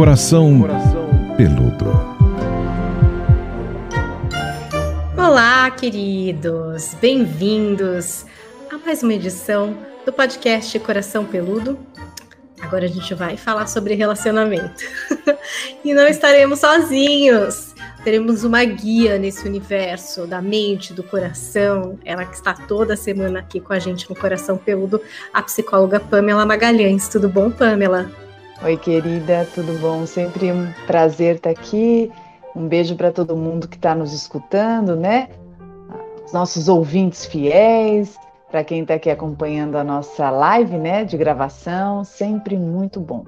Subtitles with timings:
[0.00, 0.62] Coração
[1.36, 1.92] Peludo.
[5.14, 6.94] Olá, queridos!
[6.94, 8.24] Bem-vindos
[8.72, 9.76] a mais uma edição
[10.06, 11.78] do podcast Coração Peludo.
[12.62, 14.82] Agora a gente vai falar sobre relacionamento.
[15.84, 17.74] e não estaremos sozinhos.
[18.02, 21.98] Teremos uma guia nesse universo da mente, do coração.
[22.06, 24.98] Ela que está toda semana aqui com a gente no Coração Peludo,
[25.30, 27.06] a psicóloga Pamela Magalhães.
[27.06, 28.10] Tudo bom, Pamela?
[28.62, 30.04] Oi, querida, tudo bom?
[30.04, 32.12] Sempre um prazer estar aqui.
[32.54, 35.30] Um beijo para todo mundo que está nos escutando, né?
[36.26, 38.18] Os nossos ouvintes fiéis,
[38.50, 43.24] para quem está aqui acompanhando a nossa live, né, de gravação, sempre muito bom.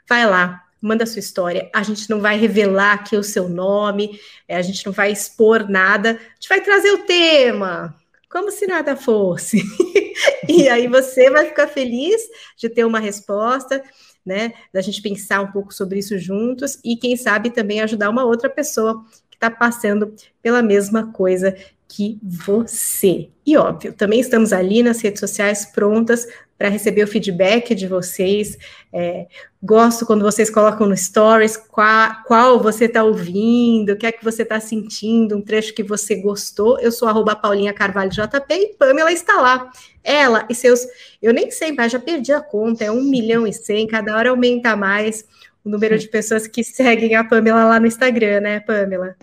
[0.08, 1.70] Vai lá, manda a sua história.
[1.74, 5.68] A gente não vai revelar aqui o seu nome, é, a gente não vai expor
[5.68, 6.10] nada.
[6.10, 7.94] A gente vai trazer o tema,
[8.30, 9.62] como se nada fosse.
[10.48, 12.22] e aí você vai ficar feliz
[12.56, 13.82] de ter uma resposta
[14.28, 14.52] né?
[14.72, 18.48] Da gente pensar um pouco sobre isso juntos e, quem sabe, também ajudar uma outra
[18.48, 21.56] pessoa que está passando pela mesma coisa
[21.88, 23.30] que você.
[23.46, 26.26] E óbvio, também estamos ali nas redes sociais prontas
[26.58, 28.58] para receber o feedback de vocês.
[28.92, 29.26] É,
[29.62, 34.24] gosto quando vocês colocam no stories qual, qual você está ouvindo, o que é que
[34.24, 36.78] você está sentindo, um trecho que você gostou.
[36.80, 39.70] Eu sou arroba Paulinha Carvalho JP e Pamela está lá.
[40.04, 40.80] Ela e seus,
[41.22, 44.30] eu nem sei, mas já perdi a conta, é um milhão e cem, cada hora
[44.30, 45.24] aumenta mais
[45.64, 49.16] o número de pessoas que seguem a Pamela lá no Instagram, né, Pamela?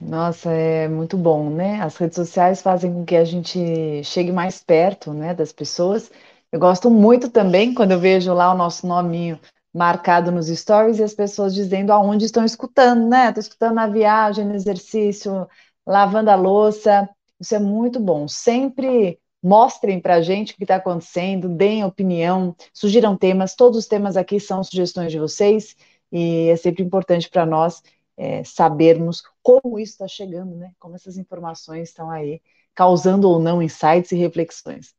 [0.00, 1.80] Nossa, é muito bom, né?
[1.80, 6.10] As redes sociais fazem com que a gente chegue mais perto, né, das pessoas.
[6.52, 9.40] Eu gosto muito também quando eu vejo lá o nosso nominho
[9.74, 13.28] marcado nos stories e as pessoas dizendo aonde estão escutando, né?
[13.28, 15.48] Estou escutando na viagem, no exercício,
[15.86, 17.08] lavando a louça.
[17.40, 18.28] Isso é muito bom.
[18.28, 23.54] Sempre mostrem para a gente o que está acontecendo, deem opinião, sugiram temas.
[23.54, 25.74] Todos os temas aqui são sugestões de vocês
[26.12, 27.82] e é sempre importante para nós
[28.16, 30.72] é, sabermos como isso está chegando, né?
[30.78, 32.40] Como essas informações estão aí,
[32.74, 34.94] causando ou não insights e reflexões.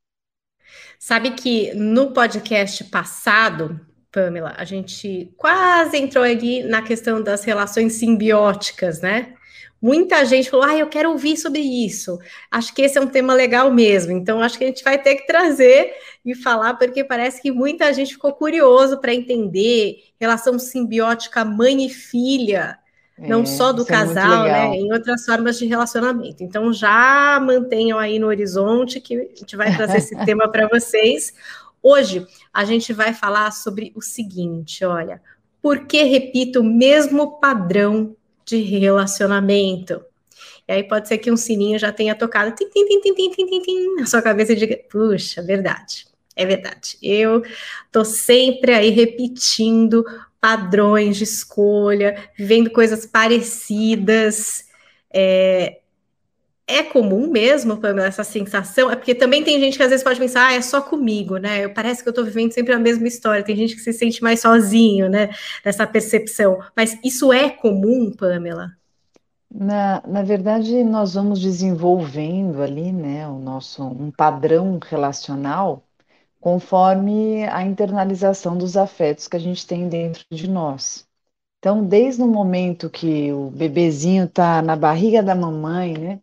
[0.99, 3.79] Sabe que no podcast passado,
[4.11, 9.33] Pamela, a gente quase entrou ali na questão das relações simbióticas, né?
[9.79, 12.17] Muita gente falou, ah, eu quero ouvir sobre isso.
[12.49, 14.11] Acho que esse é um tema legal mesmo.
[14.11, 15.93] Então, acho que a gente vai ter que trazer
[16.25, 21.89] e falar, porque parece que muita gente ficou curioso para entender relação simbiótica mãe e
[21.89, 22.77] filha
[23.17, 26.43] não é, só do é casal, né, em outras formas de relacionamento.
[26.43, 31.33] Então já mantenham aí no horizonte que a gente vai trazer esse tema para vocês.
[31.81, 35.21] Hoje a gente vai falar sobre o seguinte, olha,
[35.61, 40.01] por que repito o mesmo padrão de relacionamento?
[40.67, 43.31] E aí pode ser que um sininho já tenha tocado tim, tim, tim, tim, tim,
[43.31, 46.05] tim, tim, tim, na sua cabeça e diga, puxa, verdade.
[46.35, 46.97] É verdade.
[47.01, 47.41] Eu
[47.91, 50.05] tô sempre aí repetindo
[50.39, 54.65] padrões de escolha, vivendo coisas parecidas.
[55.13, 55.79] É,
[56.67, 58.91] é comum mesmo, Pamela, essa sensação?
[58.91, 61.67] É porque também tem gente que às vezes pode pensar, ah, é só comigo, né?
[61.69, 63.43] Parece que eu tô vivendo sempre a mesma história.
[63.43, 65.29] Tem gente que se sente mais sozinho, né?
[65.63, 66.59] Nessa percepção.
[66.75, 68.71] Mas isso é comum, Pamela?
[69.49, 75.86] Na, na verdade, nós vamos desenvolvendo ali, né, o nosso um padrão relacional
[76.47, 81.05] conforme a internalização dos afetos que a gente tem dentro de nós.
[81.59, 86.21] Então, desde o momento que o bebezinho está na barriga da mamãe, né,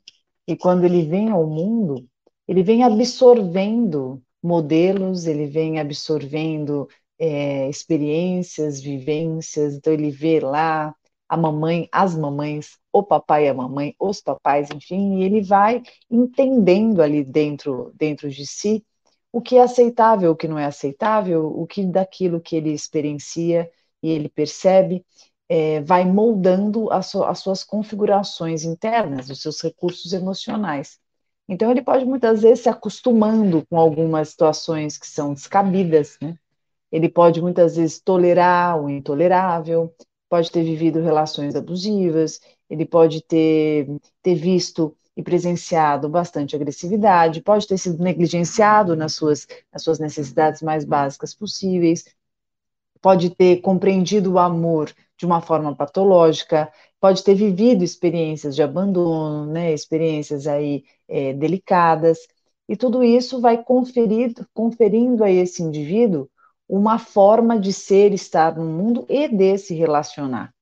[0.48, 2.08] e quando ele vem ao mundo,
[2.48, 6.88] ele vem absorvendo modelos, ele vem absorvendo
[7.18, 10.94] é, experiências, vivências, então ele vê lá
[11.28, 15.82] a mamãe, as mamães o papai e a mamãe, os papais, enfim, e ele vai
[16.10, 18.82] entendendo ali dentro, dentro de si
[19.34, 23.68] o que é aceitável, o que não é aceitável, o que daquilo que ele experiencia
[24.00, 25.04] e ele percebe,
[25.48, 31.00] é, vai moldando as, su as suas configurações internas, os seus recursos emocionais.
[31.48, 36.38] Então, ele pode muitas vezes se acostumando com algumas situações que são descabidas, né?
[36.92, 39.92] Ele pode muitas vezes tolerar o intolerável,
[40.28, 42.38] pode ter vivido relações abusivas,
[42.70, 43.88] ele pode ter,
[44.22, 50.60] ter visto e presenciado bastante agressividade, pode ter sido negligenciado nas suas, nas suas necessidades
[50.62, 52.04] mais básicas possíveis,
[53.00, 59.46] pode ter compreendido o amor de uma forma patológica, pode ter vivido experiências de abandono,
[59.46, 62.18] né, experiências aí é, delicadas,
[62.68, 66.28] e tudo isso vai conferir, conferindo a esse indivíduo
[66.66, 70.53] uma forma de ser, estar no mundo e de se relacionar.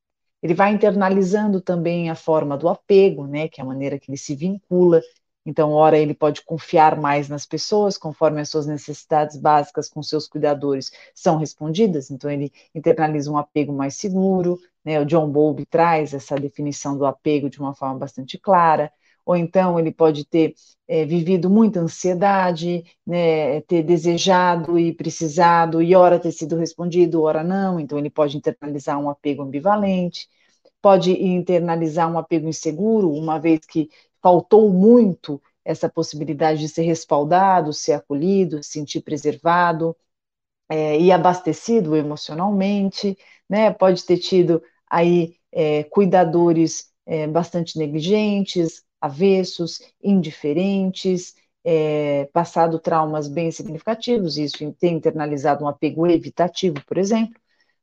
[0.42, 4.18] Ele vai internalizando também a forma do apego, né, que é a maneira que ele
[4.18, 5.00] se vincula.
[5.44, 10.28] Então, ora ele pode confiar mais nas pessoas, conforme as suas necessidades básicas com seus
[10.28, 12.10] cuidadores são respondidas.
[12.10, 14.58] Então, ele internaliza um apego mais seguro.
[14.84, 15.00] Né?
[15.00, 18.92] O John Bowlby traz essa definição do apego de uma forma bastante clara
[19.24, 20.54] ou então ele pode ter
[20.88, 27.42] é, vivido muita ansiedade, né, ter desejado e precisado, e ora ter sido respondido, ora
[27.44, 30.28] não, então ele pode internalizar um apego ambivalente,
[30.80, 33.88] pode internalizar um apego inseguro, uma vez que
[34.20, 39.96] faltou muito essa possibilidade de ser respaldado, ser acolhido, se sentir preservado
[40.68, 43.16] é, e abastecido emocionalmente,
[43.48, 51.34] né, pode ter tido aí é, cuidadores é, bastante negligentes, avessos, indiferentes,
[51.64, 57.34] é, passado traumas bem significativos, isso tem internalizado um apego evitativo, por exemplo,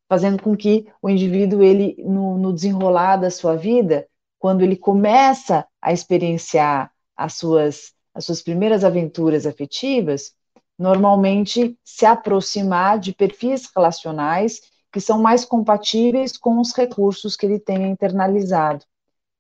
[0.08, 4.08] fazendo com que o indivíduo, ele, no, no desenrolar da sua vida,
[4.40, 10.34] quando ele começa a experienciar as suas, as suas primeiras aventuras afetivas,
[10.78, 14.62] normalmente se aproximar de perfis relacionais
[14.92, 18.84] que são mais compatíveis com os recursos que ele tenha internalizado.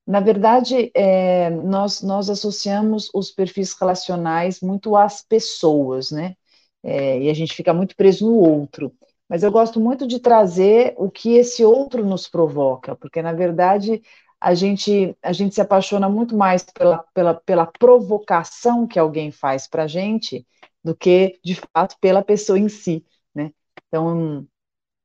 [0.10, 6.36] Na verdade, é, nós, nós associamos os perfis relacionais muito às pessoas, né?
[6.82, 8.92] É, e a gente fica muito preso no outro.
[9.30, 14.02] Mas eu gosto muito de trazer o que esse outro nos provoca, porque, na verdade,
[14.42, 19.68] a gente, a gente se apaixona muito mais pela, pela, pela provocação que alguém faz
[19.68, 20.44] para a gente
[20.84, 23.52] do que, de fato, pela pessoa em si, né?
[23.88, 24.48] Então,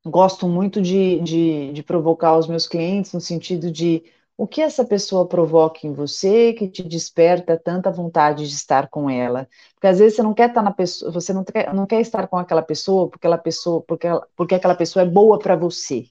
[0.03, 4.03] gosto muito de, de, de provocar os meus clientes no sentido de
[4.37, 9.09] o que essa pessoa provoca em você que te desperta tanta vontade de estar com
[9.09, 9.47] ela?
[9.73, 12.27] Porque às vezes você não quer estar na pessoa, você não quer, não quer estar
[12.27, 16.07] com aquela pessoa porque aquela pessoa, porque, porque aquela pessoa é boa para você.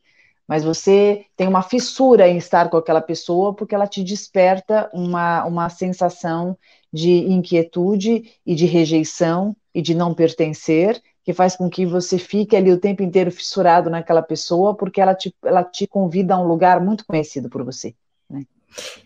[0.47, 5.45] Mas você tem uma fissura em estar com aquela pessoa porque ela te desperta uma,
[5.45, 6.57] uma sensação
[6.93, 12.57] de inquietude e de rejeição e de não pertencer, que faz com que você fique
[12.57, 16.47] ali o tempo inteiro fissurado naquela pessoa porque ela te, ela te convida a um
[16.47, 17.95] lugar muito conhecido por você.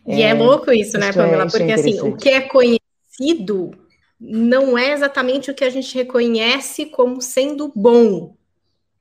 [0.06, 1.44] E é, é louco isso, né, Pamela?
[1.44, 3.70] É, porque é assim, o que é conhecido
[4.20, 8.36] não é exatamente o que a gente reconhece como sendo bom,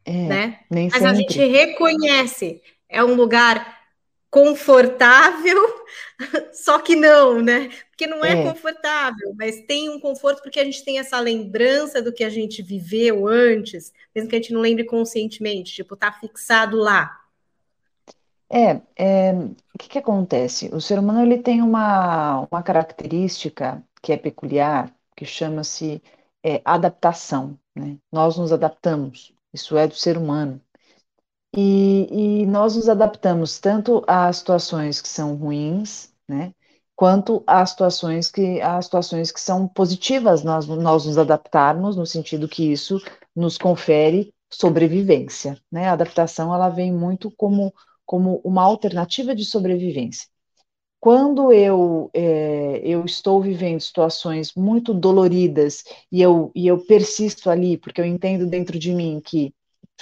[0.06, 0.60] é, né?
[0.70, 1.08] Mas sempre.
[1.08, 2.62] a gente reconhece.
[2.90, 3.78] É um lugar
[4.30, 5.58] confortável,
[6.54, 7.70] só que não, né?
[7.90, 12.02] Porque não é, é, confortável, mas tem um conforto porque a gente tem essa lembrança
[12.02, 16.12] do que a gente viveu antes, mesmo que a gente não lembre conscientemente, tipo, tá
[16.12, 17.20] fixado lá.
[18.50, 20.74] É, é, o que que acontece?
[20.74, 26.02] O ser humano ele tem uma, uma característica que é peculiar, que chama-se
[26.44, 27.98] é, adaptação, né?
[28.12, 30.62] Nós nos adaptamos, isso é do ser humano.
[31.56, 36.54] E, e nós nos adaptamos tanto a situações que são ruins, né?
[36.96, 42.48] Quanto a situações que, a situações que são positivas, nós, nós nos adaptarmos, no sentido
[42.48, 43.00] que isso
[43.36, 45.90] nos confere sobrevivência, né?
[45.90, 47.74] A adaptação, ela vem muito como
[48.08, 50.28] como uma alternativa de sobrevivência.
[51.00, 57.78] Quando eu, é, eu estou vivendo situações muito doloridas e eu, e eu persisto ali,
[57.78, 59.54] porque eu entendo dentro de mim que,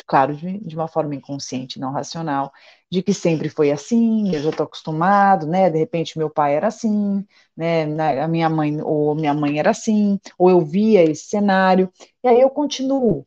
[0.08, 2.52] claro, de, de uma forma inconsciente, não racional,
[2.90, 5.70] de que sempre foi assim, eu já estou acostumado, né?
[5.70, 7.84] De repente meu pai era assim, né?
[8.22, 11.92] A minha mãe ou minha mãe era assim, ou eu via esse cenário,
[12.24, 13.26] e aí eu continuo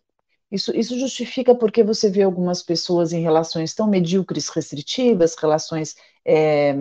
[0.51, 6.75] isso, isso justifica porque você vê algumas pessoas em relações tão medíocres, restritivas, relações é,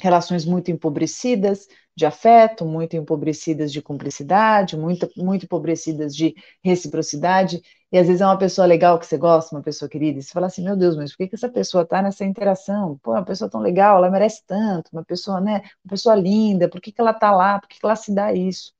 [0.00, 7.98] relações muito empobrecidas de afeto, muito empobrecidas de cumplicidade, muito, muito empobrecidas de reciprocidade, e
[7.98, 10.46] às vezes é uma pessoa legal que você gosta, uma pessoa querida, e você fala
[10.46, 12.98] assim, meu Deus, mas por que, que essa pessoa está nessa interação?
[13.02, 16.80] Pô, uma pessoa tão legal, ela merece tanto, uma pessoa, né, uma pessoa linda, por
[16.80, 18.72] que, que ela está lá, por que, que ela se dá isso?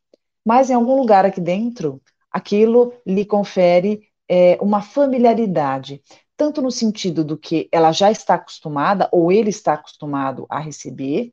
[0.45, 2.01] Mas em algum lugar aqui dentro,
[2.33, 6.03] aquilo lhe confere é, uma familiaridade,
[6.37, 11.33] tanto no sentido do que ela já está acostumada, ou ele está acostumado a receber,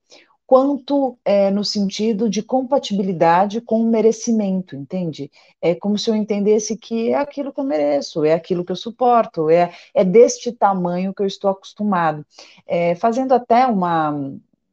[0.49, 5.31] quanto é, no sentido de compatibilidade com o merecimento, entende?
[5.61, 8.75] É como se eu entendesse que é aquilo que eu mereço, é aquilo que eu
[8.75, 12.25] suporto, é, é deste tamanho que eu estou acostumado.
[12.65, 14.09] É, fazendo até uma,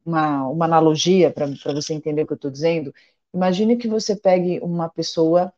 [0.05, 2.93] uma, uma analogia para você entender o que eu estou dizendo,
[3.35, 5.53] imagine que você pegue uma pessoa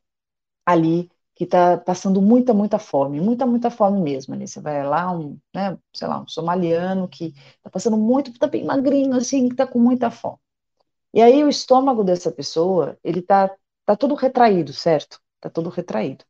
[0.68, 4.34] ali que está passando muita, muita fome, muita, muita fome mesmo.
[4.34, 4.46] Ali.
[4.48, 8.64] Você vai lá, um, né, sei lá, um somaliano que está passando muito, está bem
[8.64, 10.38] magrinho, assim, que está com muita fome.
[11.14, 13.54] E aí o estômago dessa pessoa, ele está
[13.87, 15.20] tá todo retraído, certo?
[15.37, 16.25] Está todo retraído.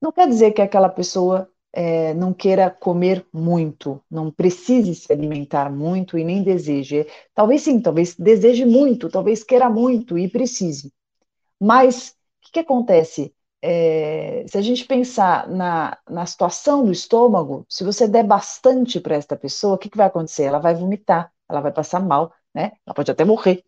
[0.00, 5.70] Não quer dizer que aquela pessoa é, não queira comer muito, não precise se alimentar
[5.70, 7.06] muito e nem deseje.
[7.34, 10.92] Talvez sim, talvez deseje muito, talvez queira muito e precise.
[11.60, 12.14] Mas o
[12.46, 13.34] que, que acontece?
[13.62, 19.16] É, se a gente pensar na, na situação do estômago, se você der bastante para
[19.16, 20.44] esta pessoa, o que, que vai acontecer?
[20.44, 22.72] Ela vai vomitar, ela vai passar mal, né?
[22.86, 23.64] Ela pode até morrer.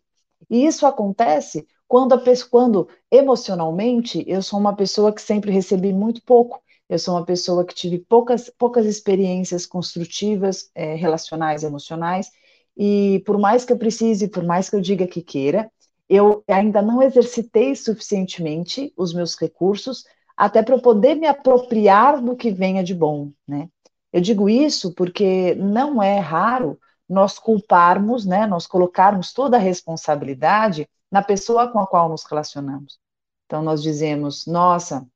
[0.49, 2.17] E isso acontece quando,
[2.49, 6.61] quando emocionalmente eu sou uma pessoa que sempre recebi muito pouco.
[6.89, 12.29] Eu sou uma pessoa que tive poucas, poucas experiências construtivas, é, relacionais, emocionais,
[12.75, 15.71] e por mais que eu precise, por mais que eu diga que queira,
[16.13, 20.03] eu ainda não exercitei suficientemente os meus recursos
[20.35, 23.69] até para eu poder me apropriar do que venha de bom, né?
[24.11, 26.77] Eu digo isso porque não é raro
[27.07, 32.99] nós culparmos, né, nós colocarmos toda a responsabilidade na pessoa com a qual nos relacionamos.
[33.45, 35.07] Então nós dizemos, nossa,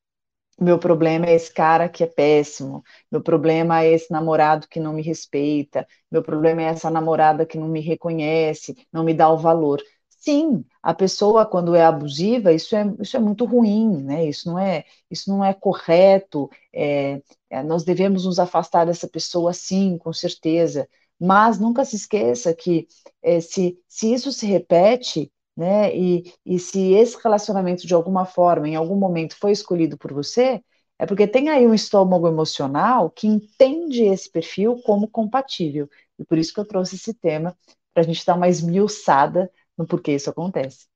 [0.60, 4.94] meu problema é esse cara que é péssimo, meu problema é esse namorado que não
[4.94, 9.38] me respeita, meu problema é essa namorada que não me reconhece, não me dá o
[9.38, 9.82] valor.
[10.26, 14.26] Sim, a pessoa quando é abusiva, isso é, isso é muito ruim, né?
[14.28, 16.50] Isso não é, isso não é correto.
[16.74, 20.90] É, é, nós devemos nos afastar dessa pessoa, sim, com certeza.
[21.20, 22.88] Mas nunca se esqueça que
[23.22, 25.96] é, se, se isso se repete, né?
[25.96, 30.60] E, e se esse relacionamento de alguma forma, em algum momento, foi escolhido por você,
[30.98, 35.88] é porque tem aí um estômago emocional que entende esse perfil como compatível.
[36.18, 37.56] E por isso que eu trouxe esse tema
[37.94, 40.88] para a gente dar uma esmiuçada no porquê isso acontece.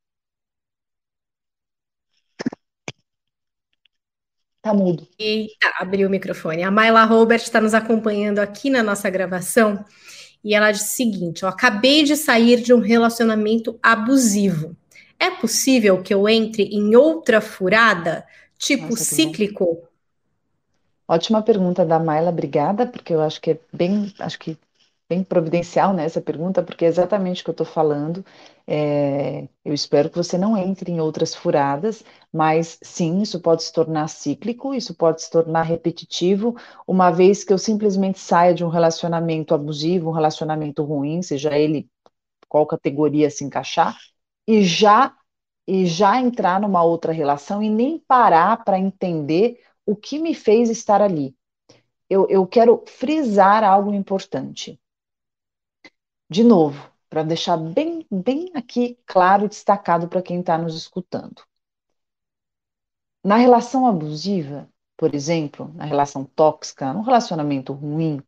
[4.62, 5.08] Tá mudo.
[5.18, 6.64] Eita, abriu o microfone.
[6.64, 9.86] A Mayla Robert está nos acompanhando aqui na nossa gravação
[10.44, 14.76] e ela diz o seguinte: eu acabei de sair de um relacionamento abusivo.
[15.18, 18.26] É possível que eu entre em outra furada,
[18.58, 19.84] tipo nossa, cíclico?
[21.08, 24.58] Ótima pergunta da Mayla, obrigada, porque eu acho que é bem, acho que
[25.10, 28.24] bem providencial né, essa pergunta, porque é exatamente o que eu estou falando.
[28.72, 33.74] É, eu espero que você não entre em outras furadas, mas sim, isso pode se
[33.74, 36.56] tornar cíclico, isso pode se tornar repetitivo,
[36.88, 41.90] uma vez que eu simplesmente saia de um relacionamento abusivo, um relacionamento ruim, seja ele
[42.50, 43.98] qual categoria se encaixar,
[44.48, 45.16] e já
[45.68, 50.70] e já entrar numa outra relação e nem parar para entender o que me fez
[50.70, 51.36] estar ali.
[52.10, 54.80] Eu, eu quero frisar algo importante.
[56.30, 61.42] De novo, para deixar bem, bem aqui claro e destacado para quem está nos escutando.
[63.24, 68.22] Na relação abusiva, por exemplo, na relação tóxica, num relacionamento ruim,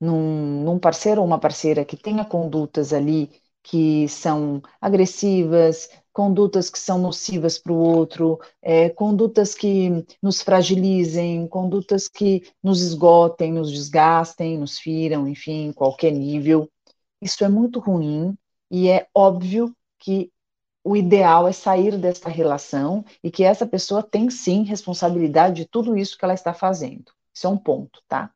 [0.00, 3.30] num, num parceiro ou uma parceira que tenha condutas ali
[3.62, 11.48] que são agressivas, condutas que são nocivas para o outro, é, condutas que nos fragilizem,
[11.48, 16.70] condutas que nos esgotem, nos desgastem, nos firam, enfim, qualquer nível.
[17.26, 18.38] Isso é muito ruim
[18.70, 20.30] e é óbvio que
[20.84, 25.96] o ideal é sair dessa relação e que essa pessoa tem sim responsabilidade de tudo
[25.96, 27.10] isso que ela está fazendo.
[27.34, 28.30] Isso é um ponto, tá?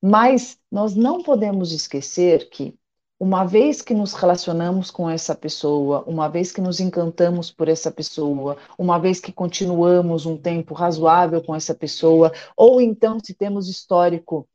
[0.00, 2.78] Mas nós não podemos esquecer que
[3.18, 7.90] uma vez que nos relacionamos com essa pessoa, uma vez que nos encantamos por essa
[7.90, 13.68] pessoa, uma vez que continuamos um tempo razoável com essa pessoa, ou então se temos
[13.68, 14.48] histórico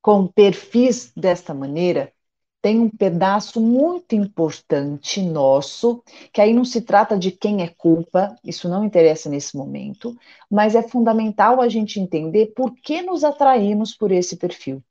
[0.00, 2.12] com perfis desta maneira,
[2.60, 8.34] tem um pedaço muito importante nosso, que aí não se trata de quem é culpa,
[8.42, 10.16] isso não interessa nesse momento,
[10.50, 14.82] mas é fundamental a gente entender por que nos atraímos por esse perfil.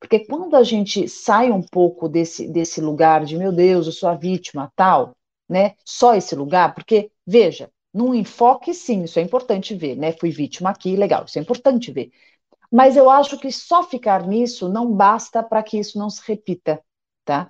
[0.00, 4.08] Porque quando a gente sai um pouco desse, desse lugar de, meu Deus, eu sou
[4.08, 5.14] a vítima, tal,
[5.48, 5.74] né?
[5.84, 10.12] Só esse lugar, porque, veja, num enfoque, sim, isso é importante ver, né?
[10.12, 12.10] Fui vítima aqui, legal, isso é importante ver.
[12.72, 16.82] Mas eu acho que só ficar nisso não basta para que isso não se repita,
[17.30, 17.48] tá?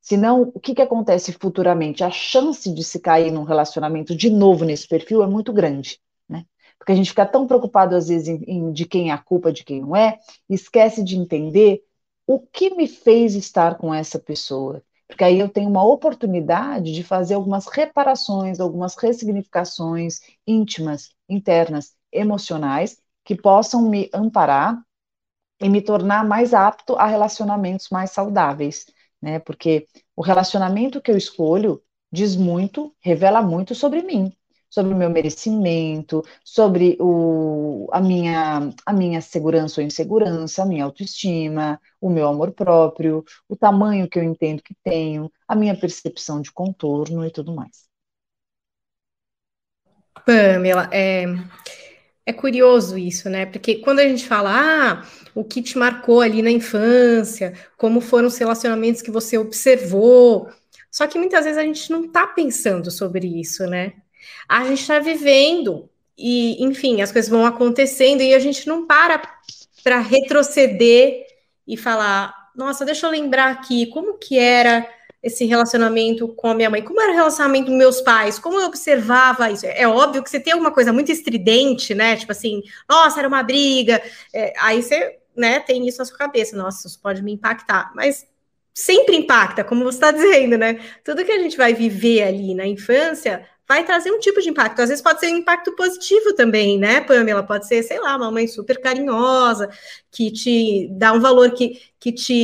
[0.00, 2.02] Senão, o que, que acontece futuramente?
[2.02, 6.44] A chance de se cair num relacionamento de novo nesse perfil é muito grande, né?
[6.76, 9.52] Porque a gente fica tão preocupado, às vezes, em, em, de quem é a culpa,
[9.52, 10.18] de quem não é,
[10.48, 11.80] esquece de entender
[12.26, 14.82] o que me fez estar com essa pessoa.
[15.06, 22.96] Porque aí eu tenho uma oportunidade de fazer algumas reparações, algumas ressignificações íntimas, internas, emocionais,
[23.24, 24.82] que possam me amparar
[25.60, 28.86] e me tornar mais apto a relacionamentos mais saudáveis,
[29.20, 29.38] né?
[29.38, 29.86] Porque
[30.16, 34.32] o relacionamento que eu escolho diz muito, revela muito sobre mim,
[34.68, 40.84] sobre o meu merecimento, sobre o, a, minha, a minha segurança ou insegurança, a minha
[40.84, 46.40] autoestima, o meu amor próprio, o tamanho que eu entendo que tenho, a minha percepção
[46.40, 47.88] de contorno e tudo mais.
[50.24, 51.24] Pamela, é,
[52.30, 53.44] é curioso isso, né?
[53.46, 58.28] Porque quando a gente fala, ah, o que te marcou ali na infância, como foram
[58.28, 60.48] os relacionamentos que você observou,
[60.90, 63.94] só que muitas vezes a gente não está pensando sobre isso, né?
[64.48, 69.20] A gente está vivendo e, enfim, as coisas vão acontecendo e a gente não para
[69.82, 71.26] para retroceder
[71.66, 74.86] e falar, nossa, deixa eu lembrar aqui como que era
[75.22, 78.66] esse relacionamento com a minha mãe, como era o relacionamento com meus pais, como eu
[78.66, 79.66] observava isso.
[79.66, 82.16] É óbvio que você tem alguma coisa muito estridente, né?
[82.16, 84.02] Tipo assim, nossa, era uma briga.
[84.32, 87.92] É, aí você, né, tem isso na sua cabeça, nossa, isso pode me impactar.
[87.94, 88.26] Mas
[88.72, 90.80] sempre impacta, como você está dizendo, né?
[91.04, 94.80] Tudo que a gente vai viver ali na infância vai trazer um tipo de impacto.
[94.80, 97.42] Às vezes pode ser um impacto positivo também, né, Pamela?
[97.42, 99.70] Pode ser, sei lá, uma mãe super carinhosa,
[100.10, 102.34] que te dá um valor que, que te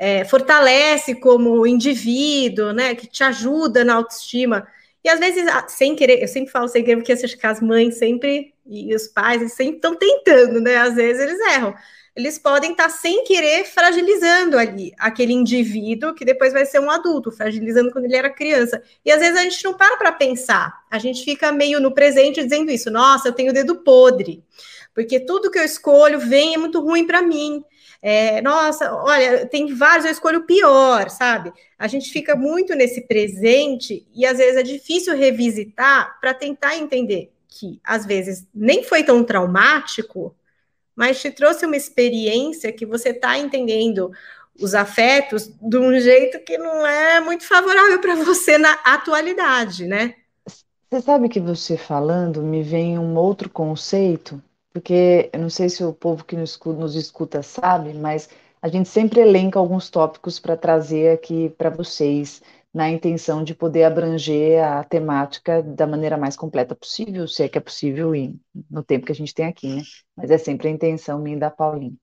[0.00, 2.94] é, fortalece como indivíduo, né?
[2.94, 4.66] Que te ajuda na autoestima.
[5.04, 7.98] E às vezes, sem querer, eu sempre falo sem querer, porque acho que as mães
[7.98, 10.76] sempre e os pais sempre estão tentando, né?
[10.76, 11.74] Às vezes eles erram
[12.14, 17.30] eles podem estar sem querer fragilizando ali aquele indivíduo que depois vai ser um adulto,
[17.30, 18.82] fragilizando quando ele era criança.
[19.04, 22.42] E às vezes a gente não para para pensar, a gente fica meio no presente
[22.42, 24.42] dizendo isso: nossa, eu tenho o dedo podre,
[25.00, 27.64] porque tudo que eu escolho vem é muito ruim para mim.
[28.02, 31.52] É, nossa, olha, tem vários, eu escolho o pior, sabe?
[31.78, 37.32] A gente fica muito nesse presente e às vezes é difícil revisitar para tentar entender
[37.48, 40.34] que às vezes nem foi tão traumático,
[40.94, 44.10] mas te trouxe uma experiência que você está entendendo
[44.60, 50.14] os afetos de um jeito que não é muito favorável para você na atualidade, né?
[50.90, 55.82] Você sabe que você falando me vem um outro conceito, porque eu não sei se
[55.84, 58.28] o povo que nos escuta, nos escuta sabe, mas
[58.62, 63.84] a gente sempre elenca alguns tópicos para trazer aqui para vocês na intenção de poder
[63.84, 68.38] abranger a temática da maneira mais completa possível, se é que é possível e
[68.70, 69.82] no tempo que a gente tem aqui, né?
[70.16, 71.96] Mas é sempre a intenção minha da Paulinha.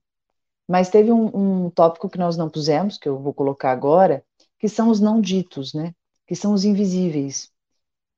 [0.68, 4.22] Mas teve um, um tópico que nós não pusemos, que eu vou colocar agora,
[4.58, 5.94] que são os não ditos, né?
[6.26, 7.50] Que são os invisíveis.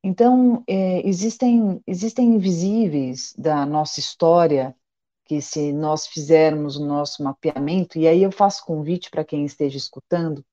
[0.02, 4.74] Então, é, existem, existem invisíveis da nossa história
[5.24, 9.76] que se nós fizermos o nosso mapeamento, e aí eu faço convite para quem esteja
[9.76, 10.44] escutando,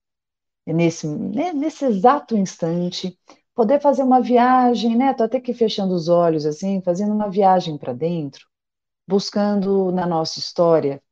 [0.66, 3.18] nesse, né, nesse exato instante,
[3.54, 5.14] poder fazer uma viagem, né?
[5.14, 8.46] Tô até aqui fechando os olhos, assim, fazendo uma viagem para dentro,
[9.06, 11.02] buscando na nossa história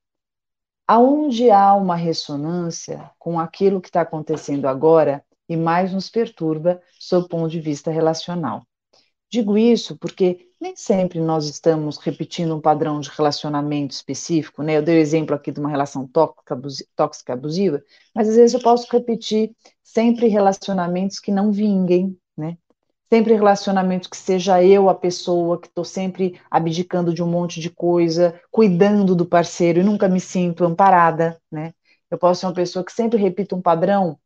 [0.86, 7.26] aonde há uma ressonância com aquilo que está acontecendo agora e mais nos perturba sob
[7.26, 8.66] o ponto de vista relacional.
[9.30, 14.76] Digo isso porque nem sempre nós estamos repetindo um padrão de relacionamento específico, né?
[14.76, 17.82] Eu dei o exemplo aqui de uma relação tóxica, abusiva,
[18.14, 22.56] mas às vezes eu posso repetir sempre relacionamentos que não vinguem, né?
[23.12, 27.70] Sempre relacionamentos que seja eu a pessoa que estou sempre abdicando de um monte de
[27.70, 31.72] coisa, cuidando do parceiro e nunca me sinto amparada, né?
[32.10, 34.18] Eu posso ser uma pessoa que sempre repita um padrão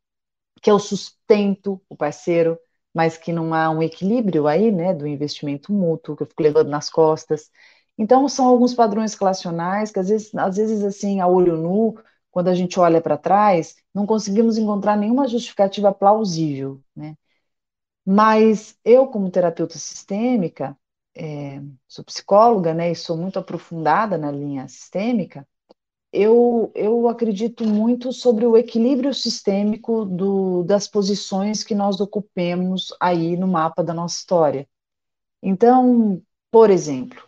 [0.61, 2.57] que eu sustento o parceiro,
[2.93, 6.69] mas que não há um equilíbrio aí, né, do investimento mútuo, que eu fico levando
[6.69, 7.49] nas costas.
[7.97, 11.95] Então, são alguns padrões relacionais que, às vezes, às vezes assim, a olho nu,
[12.31, 17.15] quando a gente olha para trás, não conseguimos encontrar nenhuma justificativa plausível, né?
[18.05, 20.77] Mas eu, como terapeuta sistêmica,
[21.15, 25.47] é, sou psicóloga, né, e sou muito aprofundada na linha sistêmica,
[26.13, 33.37] eu, eu acredito muito sobre o equilíbrio sistêmico do, das posições que nós ocupemos aí
[33.37, 34.67] no mapa da nossa história.
[35.41, 36.21] Então,
[36.51, 37.23] por exemplo,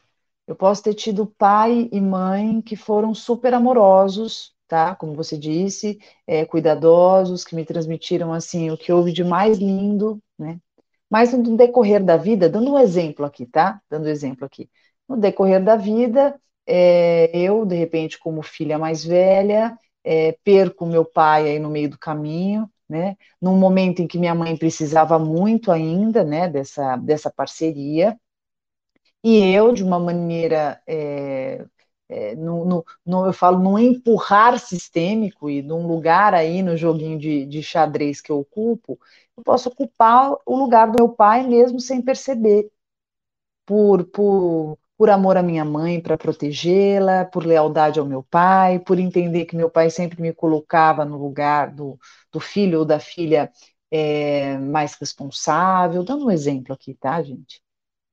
[0.48, 4.96] eu posso ter tido pai e mãe que foram super amorosos, tá?
[4.96, 10.22] Como você disse, é, cuidadosos, que me transmitiram assim o que houve de mais lindo,
[10.38, 10.60] né?
[11.10, 13.82] Mas no decorrer da vida, dando um exemplo aqui, tá?
[13.90, 14.70] Dando um exemplo aqui.
[15.08, 21.06] No decorrer da vida, é, eu, de repente, como filha mais velha, é, perco meu
[21.06, 23.18] pai aí no meio do caminho, né?
[23.42, 26.48] Num momento em que minha mãe precisava muito ainda, né?
[26.50, 28.18] Dessa, dessa parceria.
[29.24, 31.66] E eu, de uma maneira é,
[32.10, 37.18] é, no, no, no, eu falo num empurrar sistêmico e num lugar aí no joguinho
[37.20, 39.00] de, de xadrez que eu ocupo,
[39.38, 42.70] eu posso ocupar o lugar do meu pai mesmo sem perceber,
[43.66, 49.00] por, por, por amor à minha mãe para protegê-la, por lealdade ao meu pai, por
[49.00, 51.98] entender que meu pai sempre me colocava no lugar do,
[52.32, 53.52] do filho ou da filha
[53.92, 57.62] é, mais responsável, dando um exemplo aqui, tá, gente?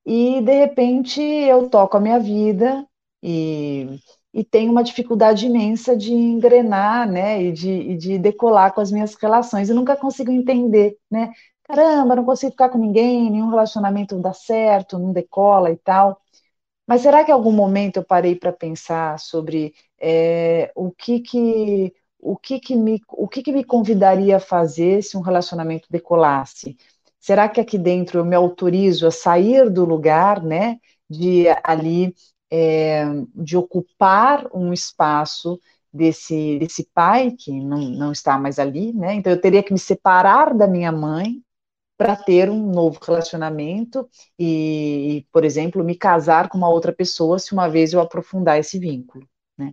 [0.05, 2.87] E de repente eu toco a minha vida
[3.23, 4.01] e,
[4.33, 8.91] e tenho uma dificuldade imensa de engrenar, né, e de, e de decolar com as
[8.91, 11.33] minhas relações, e nunca consigo entender, né,
[11.65, 16.21] caramba, não consigo ficar com ninguém, nenhum relacionamento dá certo, não decola e tal,
[16.91, 21.95] mas será que em algum momento eu parei para pensar sobre é, o que que
[22.19, 26.77] o que que me o que que me convidaria a fazer se um relacionamento decolasse?
[27.21, 32.13] Será que aqui dentro eu me autorizo a sair do lugar, né, de ali
[32.51, 33.05] é,
[33.37, 35.61] de ocupar um espaço
[35.93, 39.15] desse, desse pai que não, não está mais ali, né?
[39.15, 41.41] Então eu teria que me separar da minha mãe
[42.01, 44.09] para ter um novo relacionamento
[44.39, 48.79] e, por exemplo, me casar com uma outra pessoa se uma vez eu aprofundar esse
[48.79, 49.73] vínculo, né?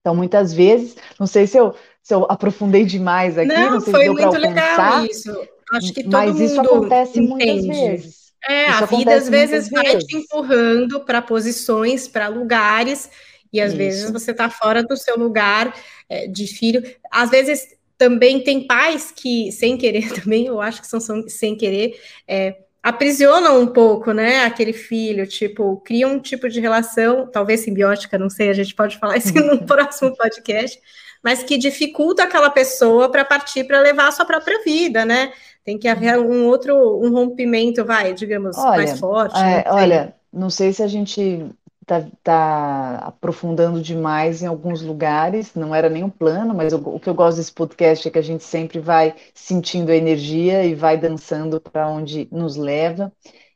[0.00, 3.92] Então, muitas vezes, não sei se eu, se eu aprofundei demais aqui, não, não sei
[3.92, 5.48] foi se muito legal isso.
[5.72, 7.28] Acho que todo mas isso acontece entende.
[7.28, 8.32] muitas vezes.
[8.48, 10.04] É, Isso a vida às vezes vai vezes.
[10.04, 13.10] te empurrando para posições, para lugares,
[13.52, 13.76] e às Isso.
[13.78, 15.74] vezes você está fora do seu lugar
[16.08, 16.80] é, de filho.
[17.10, 21.54] Às vezes também tem pais que, sem querer também, eu acho que são, são sem
[21.54, 27.60] querer, é, aprisionam um pouco, né, aquele filho, tipo, criam um tipo de relação, talvez
[27.60, 30.80] simbiótica, não sei, a gente pode falar isso no próximo podcast,
[31.22, 35.30] mas que dificulta aquela pessoa para partir para levar a sua própria vida, né?
[35.62, 39.38] Tem que haver um outro, um rompimento, vai, digamos, olha, mais forte.
[39.38, 41.50] É, não olha, não sei se a gente
[41.90, 47.00] está tá aprofundando demais em alguns lugares, não era nem um plano, mas o, o
[47.00, 50.74] que eu gosto desse podcast é que a gente sempre vai sentindo a energia e
[50.74, 53.12] vai dançando para onde nos leva.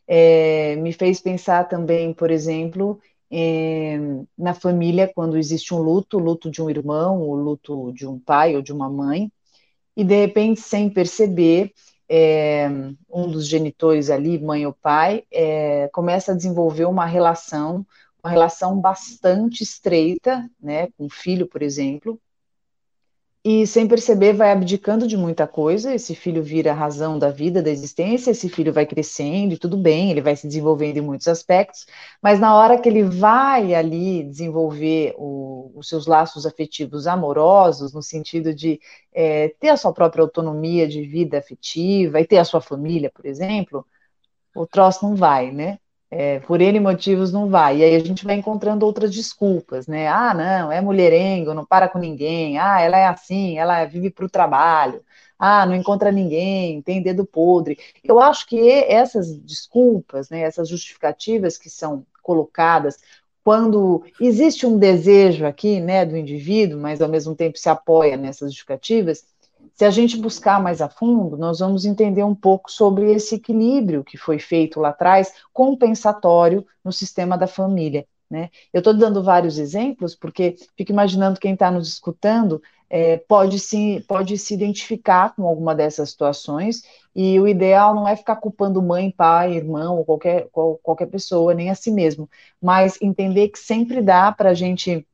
[0.06, 3.98] É, me fez pensar também, por exemplo, é,
[4.36, 8.18] na família, quando existe um luto, o luto de um irmão, o luto de um
[8.18, 9.30] pai ou de uma mãe,
[9.96, 11.72] e de repente, sem perceber,
[12.08, 12.68] é,
[13.10, 17.86] um dos genitores ali, mãe ou pai, é, começa a desenvolver uma relação,
[18.24, 22.18] uma relação bastante estreita, né, com o filho, por exemplo,
[23.46, 27.62] e sem perceber vai abdicando de muita coisa, esse filho vira a razão da vida,
[27.62, 31.28] da existência, esse filho vai crescendo e tudo bem, ele vai se desenvolvendo em muitos
[31.28, 31.84] aspectos,
[32.22, 38.02] mas na hora que ele vai ali desenvolver o, os seus laços afetivos amorosos, no
[38.02, 38.80] sentido de
[39.12, 43.26] é, ter a sua própria autonomia de vida afetiva e ter a sua família, por
[43.26, 43.86] exemplo,
[44.56, 45.78] o troço não vai, né?
[46.16, 47.78] É, por N motivos não vai.
[47.78, 50.06] E aí a gente vai encontrando outras desculpas, né?
[50.06, 52.56] Ah, não, é mulherengo, não para com ninguém.
[52.56, 55.02] Ah, ela é assim, ela vive para o trabalho.
[55.36, 57.76] Ah, não encontra ninguém, tem dedo podre.
[58.04, 62.96] Eu acho que essas desculpas, né, essas justificativas que são colocadas
[63.42, 68.50] quando existe um desejo aqui, né, do indivíduo, mas ao mesmo tempo se apoia nessas
[68.52, 69.24] justificativas,
[69.74, 74.04] se a gente buscar mais a fundo, nós vamos entender um pouco sobre esse equilíbrio
[74.04, 78.06] que foi feito lá atrás, compensatório no sistema da família.
[78.30, 78.50] Né?
[78.72, 84.04] Eu estou dando vários exemplos porque fico imaginando quem está nos escutando é, pode, se,
[84.06, 86.84] pode se identificar com alguma dessas situações
[87.14, 91.52] e o ideal não é ficar culpando mãe, pai, irmão ou qualquer, qual, qualquer pessoa,
[91.52, 92.30] nem a si mesmo,
[92.62, 95.04] mas entender que sempre dá para a gente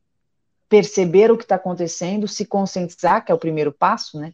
[0.69, 4.33] perceber o que está acontecendo, se conscientizar, que é o primeiro passo, né?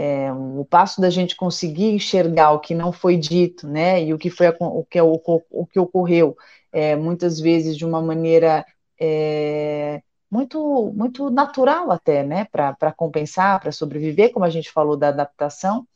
[0.00, 4.18] É, o passo da gente conseguir enxergar o que não foi dito, né, e o
[4.18, 6.36] que foi o que, o, o que ocorreu,
[6.70, 8.64] é, muitas vezes de uma maneira
[9.00, 15.08] é, muito, muito natural até, né, para compensar, para sobreviver, como a gente falou da
[15.08, 15.86] adaptação,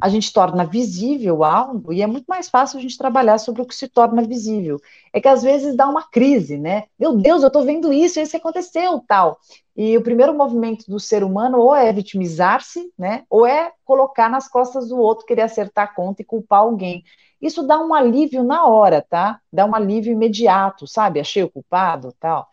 [0.00, 3.66] a gente torna visível algo e é muito mais fácil a gente trabalhar sobre o
[3.66, 4.80] que se torna visível.
[5.12, 6.84] É que às vezes dá uma crise, né?
[6.98, 9.38] Meu Deus, eu estou vendo isso, isso aconteceu, tal.
[9.76, 14.48] E o primeiro movimento do ser humano ou é vitimizar-se, né, ou é colocar nas
[14.48, 17.04] costas do outro, querer acertar a conta e culpar alguém.
[17.40, 19.40] Isso dá um alívio na hora, tá?
[19.52, 21.18] Dá um alívio imediato, sabe?
[21.18, 22.46] Achei o culpado, tal.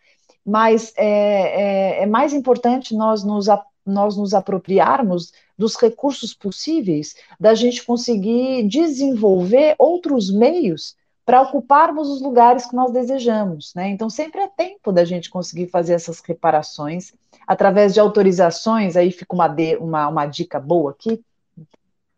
[0.45, 3.47] Mas é, é, é mais importante nós nos,
[3.85, 12.21] nós nos apropriarmos dos recursos possíveis, da gente conseguir desenvolver outros meios para ocuparmos os
[12.21, 13.89] lugares que nós desejamos, né?
[13.89, 17.13] Então sempre é tempo da gente conseguir fazer essas reparações
[17.45, 18.95] através de autorizações.
[18.95, 21.23] Aí fica uma, uma, uma dica boa aqui.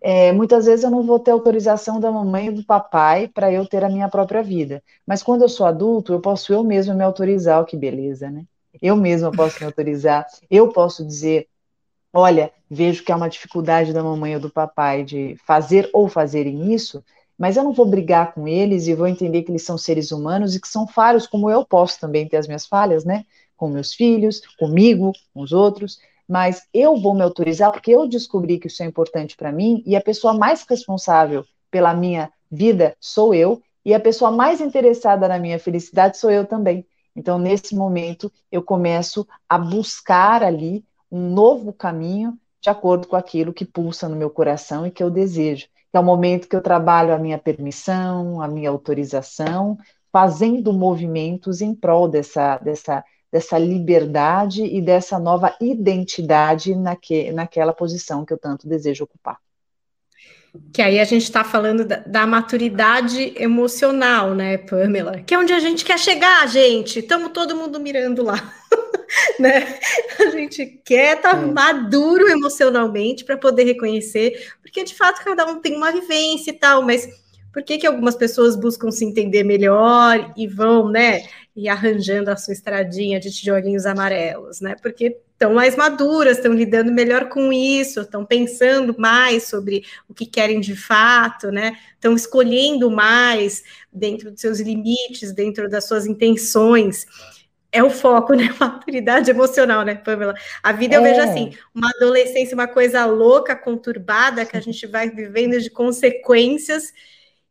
[0.03, 3.67] É, muitas vezes eu não vou ter autorização da mamãe e do papai para eu
[3.67, 4.83] ter a minha própria vida.
[5.05, 8.45] Mas quando eu sou adulto, eu posso eu mesmo me autorizar, oh, que beleza, né?
[8.81, 11.47] Eu mesma posso me autorizar, eu posso dizer,
[12.11, 16.73] olha, vejo que há uma dificuldade da mamãe ou do papai de fazer ou fazerem
[16.73, 17.03] isso,
[17.37, 20.55] mas eu não vou brigar com eles e vou entender que eles são seres humanos
[20.55, 23.25] e que são falhos, como eu posso também ter as minhas falhas, né?
[23.55, 28.59] Com meus filhos, comigo, com os outros, mas eu vou me autorizar porque eu descobri
[28.59, 33.33] que isso é importante para mim e a pessoa mais responsável pela minha vida sou
[33.33, 36.85] eu e a pessoa mais interessada na minha felicidade sou eu também.
[37.15, 43.53] Então, nesse momento, eu começo a buscar ali um novo caminho de acordo com aquilo
[43.53, 47.13] que pulsa no meu coração e que eu desejo é o momento que eu trabalho
[47.13, 49.77] a minha permissão, a minha autorização,
[50.11, 58.25] fazendo movimentos em prol dessa, dessa, dessa liberdade e dessa nova identidade naque, naquela posição
[58.25, 59.37] que eu tanto desejo ocupar.
[60.73, 65.21] Que aí a gente está falando da, da, maturidade emocional, né, Pamela?
[65.21, 66.99] Que é onde a gente quer chegar, gente.
[66.99, 68.53] Estamos todo mundo mirando lá.
[69.39, 69.79] né?
[70.19, 71.45] A gente quer estar tá é.
[71.45, 76.81] maduro emocionalmente para poder reconhecer, porque de fato cada um tem uma vivência e tal,
[76.81, 77.07] mas
[77.53, 81.23] por que, que algumas pessoas buscam se entender melhor e vão, né,
[81.55, 84.75] e arranjando a sua estradinha de tijolinhos amarelos, né?
[84.81, 90.25] Porque estão mais maduras, estão lidando melhor com isso, estão pensando mais sobre o que
[90.25, 91.77] querem de fato, né?
[91.93, 97.05] Estão escolhendo mais dentro dos seus limites, dentro das suas intenções
[97.71, 98.53] é o foco, né?
[98.59, 100.35] Maturidade emocional, né, Pamela?
[100.61, 101.09] A vida eu é.
[101.09, 106.93] vejo assim, uma adolescência, uma coisa louca, conturbada, que a gente vai vivendo de consequências,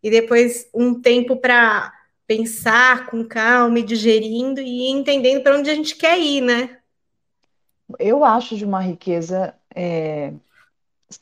[0.02, 1.92] e depois um tempo para
[2.30, 6.78] pensar com calma e digerindo e entendendo para onde a gente quer ir, né?
[7.98, 10.32] Eu acho de uma riqueza é,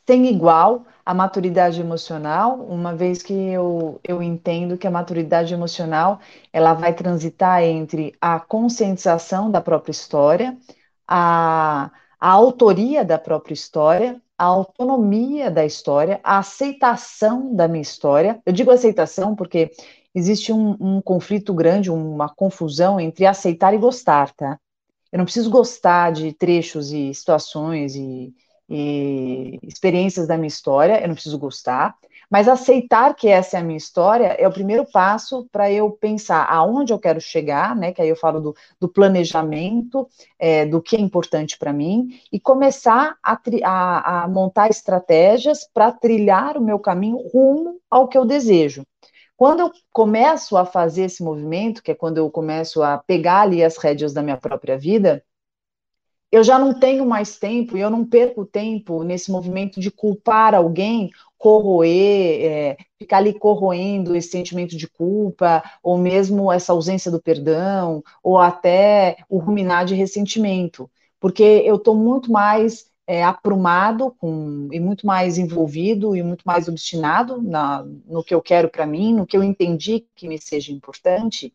[0.06, 6.20] sem igual a maturidade emocional, uma vez que eu, eu entendo que a maturidade emocional
[6.52, 10.58] ela vai transitar entre a conscientização da própria história,
[11.06, 11.90] a,
[12.20, 18.42] a autoria da própria história, a autonomia da história, a aceitação da minha história.
[18.44, 19.72] Eu digo aceitação porque
[20.18, 24.58] existe um, um conflito grande, uma confusão entre aceitar e gostar, tá?
[25.10, 28.34] Eu não preciso gostar de trechos e situações e,
[28.68, 31.96] e experiências da minha história, eu não preciso gostar,
[32.30, 36.44] mas aceitar que essa é a minha história é o primeiro passo para eu pensar
[36.44, 37.92] aonde eu quero chegar, né?
[37.92, 40.06] Que aí eu falo do, do planejamento,
[40.38, 45.90] é, do que é importante para mim, e começar a, a, a montar estratégias para
[45.90, 48.82] trilhar o meu caminho rumo ao que eu desejo.
[49.38, 53.62] Quando eu começo a fazer esse movimento, que é quando eu começo a pegar ali
[53.62, 55.24] as rédeas da minha própria vida,
[56.32, 60.56] eu já não tenho mais tempo e eu não perco tempo nesse movimento de culpar
[60.56, 67.22] alguém, corroer, é, ficar ali corroendo esse sentimento de culpa, ou mesmo essa ausência do
[67.22, 74.68] perdão, ou até o ruminar de ressentimento, porque eu estou muito mais é, aprumado com,
[74.70, 79.14] e muito mais envolvido e muito mais obstinado na, no que eu quero para mim,
[79.14, 81.50] no que eu entendi que me seja importante,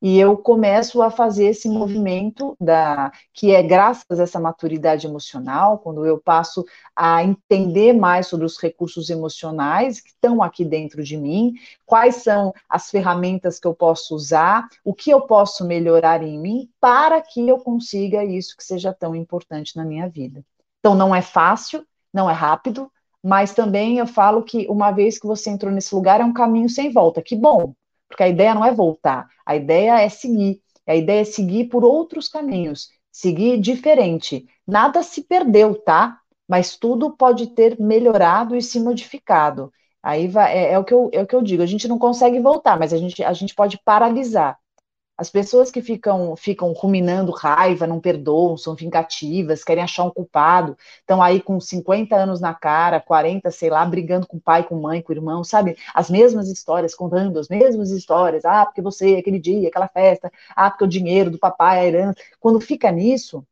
[0.00, 5.78] e eu começo a fazer esse movimento da que é graças a essa maturidade emocional,
[5.78, 11.16] quando eu passo a entender mais sobre os recursos emocionais que estão aqui dentro de
[11.16, 11.54] mim,
[11.84, 16.70] quais são as ferramentas que eu posso usar, o que eu posso melhorar em mim
[16.80, 20.42] para que eu consiga isso que seja tão importante na minha vida.
[20.86, 22.88] Então não é fácil, não é rápido,
[23.20, 26.68] mas também eu falo que uma vez que você entrou nesse lugar é um caminho
[26.68, 27.20] sem volta.
[27.20, 27.74] Que bom,
[28.08, 30.62] porque a ideia não é voltar, a ideia é seguir.
[30.86, 34.46] A ideia é seguir por outros caminhos, seguir diferente.
[34.64, 36.20] Nada se perdeu, tá?
[36.48, 39.72] Mas tudo pode ter melhorado e se modificado.
[40.00, 41.98] Aí vai, é, é, o que eu, é o que eu digo, a gente não
[41.98, 44.56] consegue voltar, mas a gente, a gente pode paralisar.
[45.18, 50.76] As pessoas que ficam, ficam ruminando raiva, não perdoam, são vingativas, querem achar um culpado,
[51.00, 55.00] estão aí com 50 anos na cara, 40, sei lá, brigando com pai, com mãe,
[55.00, 55.76] com irmão, sabe?
[55.94, 58.44] As mesmas histórias, contando as mesmas histórias.
[58.44, 62.18] Ah, porque você, aquele dia, aquela festa, ah, porque o dinheiro do papai, a herança.
[62.38, 63.46] Quando fica nisso,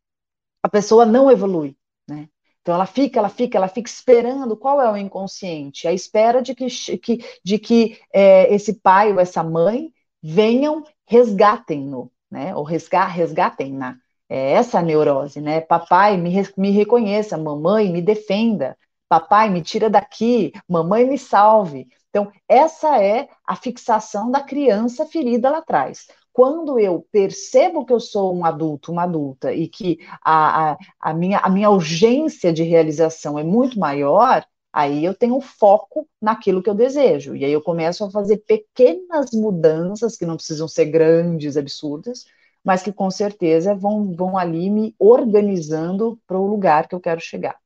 [0.62, 1.76] a pessoa não evolui,
[2.08, 2.28] né?
[2.62, 6.54] Então ela fica, ela fica, ela fica esperando qual é o inconsciente, a espera de
[6.54, 6.66] que,
[6.98, 12.10] que de que é, esse pai ou essa mãe venham resgatem-no.
[12.30, 12.54] né?
[12.54, 13.96] Ou resgatem na
[14.28, 15.60] é essa neurose, né?
[15.60, 18.76] Papai me, me reconheça, mamãe me defenda,
[19.08, 21.86] papai me tira daqui, mamãe me salve.
[22.10, 26.06] Então, essa é a fixação da criança ferida lá atrás.
[26.32, 31.14] Quando eu percebo que eu sou um adulto, uma adulta, e que a, a, a,
[31.14, 36.68] minha, a minha urgência de realização é muito maior, aí eu tenho foco naquilo que
[36.68, 37.36] eu desejo.
[37.36, 42.24] E aí eu começo a fazer pequenas mudanças, que não precisam ser grandes, absurdas,
[42.64, 47.20] mas que com certeza vão, vão ali me organizando para o lugar que eu quero
[47.20, 47.56] chegar.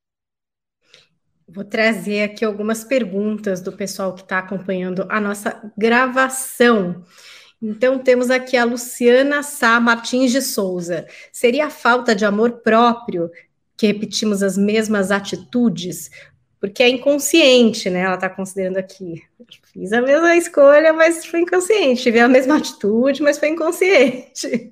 [1.48, 7.02] Vou trazer aqui algumas perguntas do pessoal que está acompanhando a nossa gravação.
[7.60, 11.06] Então, temos aqui a Luciana Sá Martins de Souza.
[11.32, 13.30] Seria a falta de amor próprio
[13.78, 16.10] que repetimos as mesmas atitudes?
[16.60, 18.00] Porque é inconsciente, né?
[18.00, 19.22] Ela está considerando aqui.
[19.72, 22.02] Fiz a mesma escolha, mas foi inconsciente.
[22.02, 24.70] Tive a mesma atitude, mas foi inconsciente.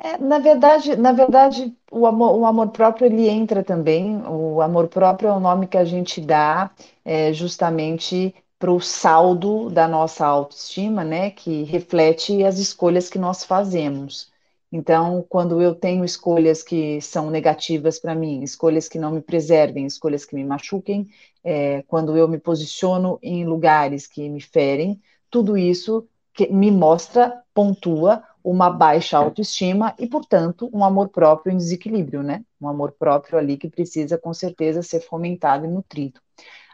[0.00, 4.22] É, na verdade, na verdade, o amor, o amor próprio ele entra também.
[4.26, 6.70] O amor próprio é o nome que a gente dá
[7.04, 11.30] é, justamente para o saldo da nossa autoestima, né?
[11.30, 14.32] Que reflete as escolhas que nós fazemos.
[14.70, 19.86] Então, quando eu tenho escolhas que são negativas para mim, escolhas que não me preservem,
[19.86, 21.08] escolhas que me machuquem,
[21.42, 25.00] é, quando eu me posiciono em lugares que me ferem,
[25.30, 31.56] tudo isso que me mostra, pontua uma baixa autoestima e, portanto, um amor próprio em
[31.56, 32.44] desequilíbrio, né?
[32.60, 36.20] Um amor próprio ali que precisa, com certeza, ser fomentado e nutrido.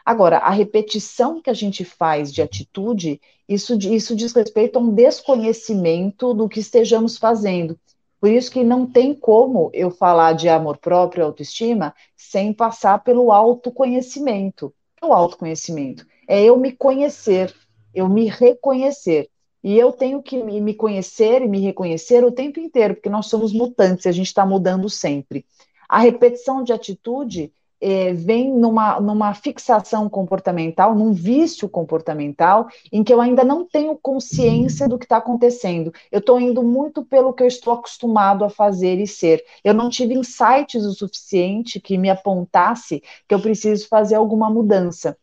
[0.05, 4.93] Agora, a repetição que a gente faz de atitude, isso, isso diz respeito a um
[4.93, 7.79] desconhecimento do que estejamos fazendo.
[8.25, 13.03] Por isso que não tem como eu falar de amor próprio e autoestima sem passar
[13.03, 14.73] pelo autoconhecimento.
[14.99, 17.53] O autoconhecimento é eu me conhecer,
[17.93, 19.29] eu me reconhecer.
[19.63, 23.53] E eu tenho que me conhecer e me reconhecer o tempo inteiro, porque nós somos
[23.53, 25.45] mutantes, a gente está mudando sempre.
[25.87, 27.53] A repetição de atitude
[27.87, 33.95] é, vem numa, numa fixação comportamental, num vício comportamental, em que eu ainda não tenho
[33.95, 35.93] consciência do que está acontecendo.
[36.11, 39.45] Eu estou indo muito pelo que eu estou acostumado a fazer e ser.
[39.63, 45.15] Eu não tive insights o suficiente que me apontasse que eu preciso fazer alguma mudança.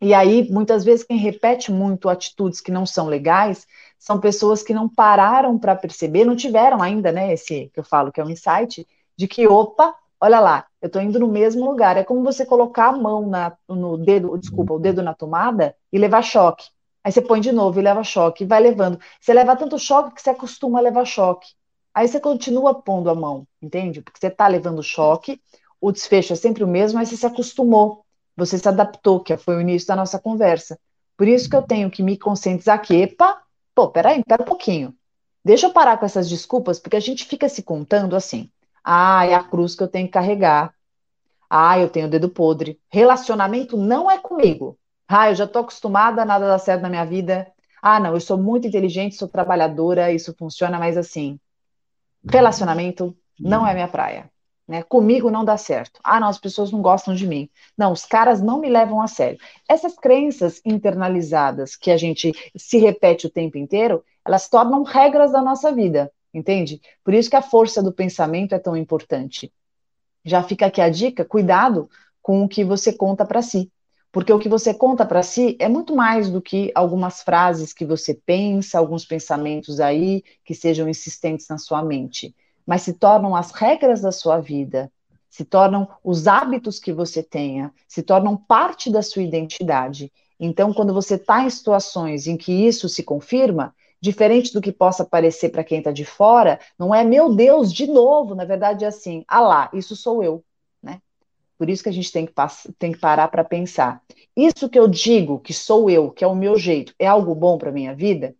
[0.00, 3.64] E aí, muitas vezes, quem repete muito atitudes que não são legais
[3.96, 8.10] são pessoas que não pararam para perceber, não tiveram ainda, né, esse que eu falo
[8.10, 8.84] que é um insight,
[9.16, 11.96] de que, opa, olha lá, eu estou indo no mesmo lugar.
[11.96, 15.98] É como você colocar a mão na, no dedo, desculpa, o dedo na tomada e
[15.98, 16.64] levar choque.
[17.02, 19.00] Aí você põe de novo e leva choque, e vai levando.
[19.20, 21.48] Você leva tanto choque que você acostuma a levar choque.
[21.92, 24.00] Aí você continua pondo a mão, entende?
[24.00, 25.42] Porque você está levando choque,
[25.80, 28.04] o desfecho é sempre o mesmo, mas você se acostumou,
[28.36, 30.78] você se adaptou, que foi o início da nossa conversa.
[31.16, 33.42] Por isso que eu tenho que me conscientizar que, epa,
[33.74, 34.94] pô, peraí, pera um pouquinho.
[35.44, 38.48] Deixa eu parar com essas desculpas, porque a gente fica se contando assim.
[38.84, 40.74] Ah, é a cruz que eu tenho que carregar.
[41.48, 42.80] Ah, eu tenho o dedo podre.
[42.90, 44.78] Relacionamento não é comigo.
[45.06, 47.52] Ah, eu já estou acostumada nada dar certo na minha vida.
[47.82, 51.38] Ah, não, eu sou muito inteligente, sou trabalhadora, isso funciona, mas assim,
[52.30, 54.30] relacionamento não é minha praia.
[54.66, 54.82] Né?
[54.82, 56.00] Comigo não dá certo.
[56.02, 57.50] Ah, não, as pessoas não gostam de mim.
[57.76, 59.38] Não, os caras não me levam a sério.
[59.68, 65.42] Essas crenças internalizadas que a gente se repete o tempo inteiro, elas tornam regras da
[65.42, 66.80] nossa vida entende?
[67.04, 69.52] Por isso que a força do pensamento é tão importante.
[70.24, 71.88] Já fica aqui a dica, cuidado
[72.20, 73.70] com o que você conta para si.
[74.12, 77.84] Porque o que você conta para si é muito mais do que algumas frases que
[77.84, 83.50] você pensa, alguns pensamentos aí que sejam insistentes na sua mente, mas se tornam as
[83.52, 84.92] regras da sua vida,
[85.30, 90.12] se tornam os hábitos que você tenha, se tornam parte da sua identidade.
[90.38, 95.04] Então, quando você está em situações em que isso se confirma, diferente do que possa
[95.04, 98.88] parecer para quem está de fora, não é meu Deus, de novo, na verdade é
[98.88, 100.44] assim, ah lá, isso sou eu,
[100.82, 101.00] né?
[101.56, 102.32] Por isso que a gente tem que,
[102.76, 104.02] tem que parar para pensar.
[104.36, 107.56] Isso que eu digo que sou eu, que é o meu jeito, é algo bom
[107.56, 108.34] para minha vida?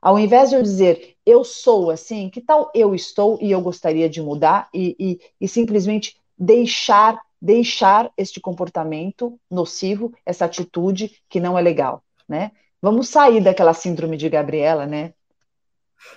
[0.00, 4.10] Ao invés de eu dizer eu sou assim, que tal eu estou e eu gostaria
[4.10, 11.56] de mudar e, e, e simplesmente deixar deixar este comportamento nocivo, essa atitude que não
[11.56, 12.50] é legal, né?
[12.80, 15.12] Vamos sair daquela síndrome de Gabriela, né?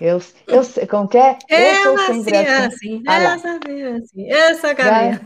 [0.00, 1.38] Eu, eu sei, como que é?
[1.48, 2.66] Eu sou sempre assim.
[2.66, 3.02] assim.
[3.06, 3.60] Ah, essa,
[3.96, 4.30] assim.
[4.30, 5.20] Essa Gabriela.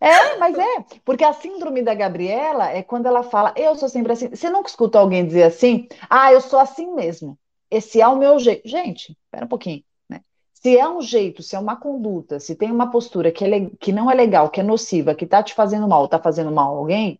[0.00, 3.88] É, é, mas é, porque a síndrome da Gabriela é quando ela fala, eu sou
[3.88, 4.28] sempre assim.
[4.28, 7.38] Você nunca escuta alguém dizer assim, ah, eu sou assim mesmo.
[7.70, 8.68] Esse é o meu jeito.
[8.68, 9.82] Gente, espera um pouquinho.
[10.08, 10.20] Né?
[10.54, 13.90] Se é um jeito, se é uma conduta, se tem uma postura que, é, que
[13.90, 16.78] não é legal, que é nociva, que está te fazendo mal, está fazendo mal a
[16.78, 17.18] alguém,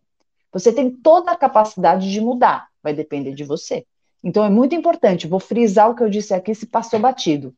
[0.51, 3.85] você tem toda a capacidade de mudar vai depender de você.
[4.23, 7.53] Então é muito importante, vou frisar o que eu disse aqui se passou batido.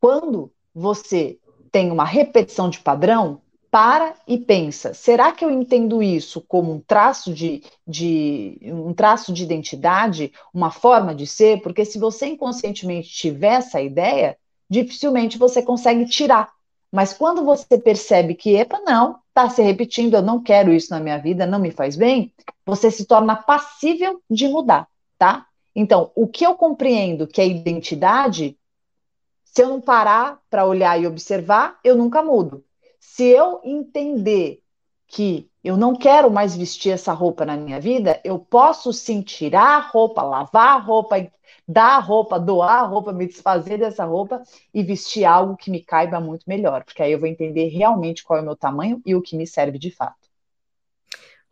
[0.00, 1.38] Quando você
[1.70, 3.40] tem uma repetição de padrão,
[3.70, 9.32] para e pensa: será que eu entendo isso como um traço de, de, um traço
[9.32, 11.62] de identidade, uma forma de ser?
[11.62, 14.36] Porque se você inconscientemente tiver essa ideia,
[14.68, 16.50] dificilmente você consegue tirar.
[16.90, 21.00] Mas quando você percebe que, epa, não, está se repetindo, eu não quero isso na
[21.00, 22.32] minha vida, não me faz bem,
[22.66, 25.46] você se torna passível de mudar, tá?
[25.74, 28.58] Então, o que eu compreendo que é identidade,
[29.44, 32.64] se eu não parar para olhar e observar, eu nunca mudo.
[32.98, 34.62] Se eu entender
[35.06, 39.76] que eu não quero mais vestir essa roupa na minha vida, eu posso sim tirar
[39.76, 41.16] a roupa, lavar a roupa,
[41.70, 44.42] dar a roupa, doar a roupa, me desfazer dessa roupa
[44.74, 48.38] e vestir algo que me caiba muito melhor, porque aí eu vou entender realmente qual
[48.38, 50.28] é o meu tamanho e o que me serve de fato.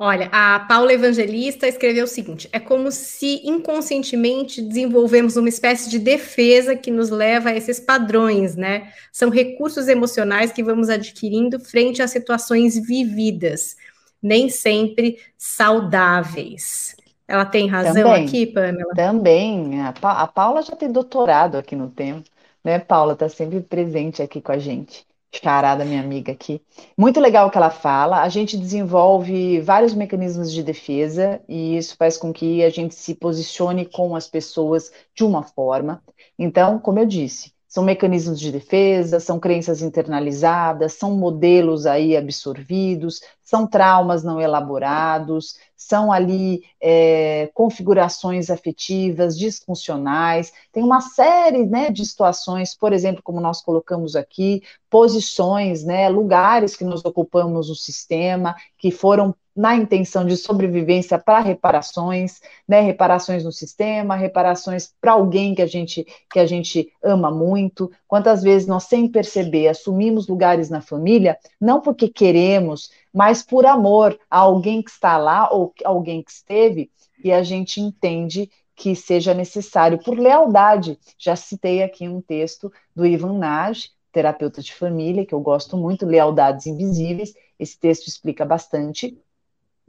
[0.00, 5.98] Olha, a Paula Evangelista escreveu o seguinte: é como se inconscientemente desenvolvemos uma espécie de
[5.98, 8.92] defesa que nos leva a esses padrões, né?
[9.12, 13.76] São recursos emocionais que vamos adquirindo frente a situações vividas,
[14.22, 16.96] nem sempre saudáveis.
[17.28, 18.94] Ela tem razão também, aqui, Pamela?
[18.94, 19.82] Também.
[19.82, 22.24] A, pa a Paula já tem doutorado aqui no tema,
[22.64, 22.78] né?
[22.78, 25.06] Paula está sempre presente aqui com a gente.
[25.30, 26.62] Charada, minha amiga aqui.
[26.96, 28.22] Muito legal o que ela fala.
[28.22, 33.14] A gente desenvolve vários mecanismos de defesa e isso faz com que a gente se
[33.14, 36.02] posicione com as pessoas de uma forma.
[36.38, 43.20] Então, como eu disse, são mecanismos de defesa, são crenças internalizadas, são modelos aí absorvidos,
[43.42, 52.04] são traumas não elaborados, são ali é, configurações afetivas disfuncionais, tem uma série né, de
[52.04, 54.60] situações, por exemplo, como nós colocamos aqui,
[54.90, 61.40] posições, né, lugares que nos ocupamos no sistema, que foram na intenção de sobrevivência para
[61.40, 67.28] reparações, né, reparações no sistema, reparações para alguém que a gente que a gente ama
[67.28, 67.90] muito.
[68.06, 74.16] Quantas vezes nós sem perceber assumimos lugares na família, não porque queremos, mas por amor
[74.30, 76.88] a alguém que está lá ou alguém que esteve,
[77.24, 80.96] e a gente entende que seja necessário por lealdade.
[81.18, 86.06] Já citei aqui um texto do Ivan Nage, terapeuta de família, que eu gosto muito,
[86.06, 87.34] Lealdades Invisíveis.
[87.58, 89.20] Esse texto explica bastante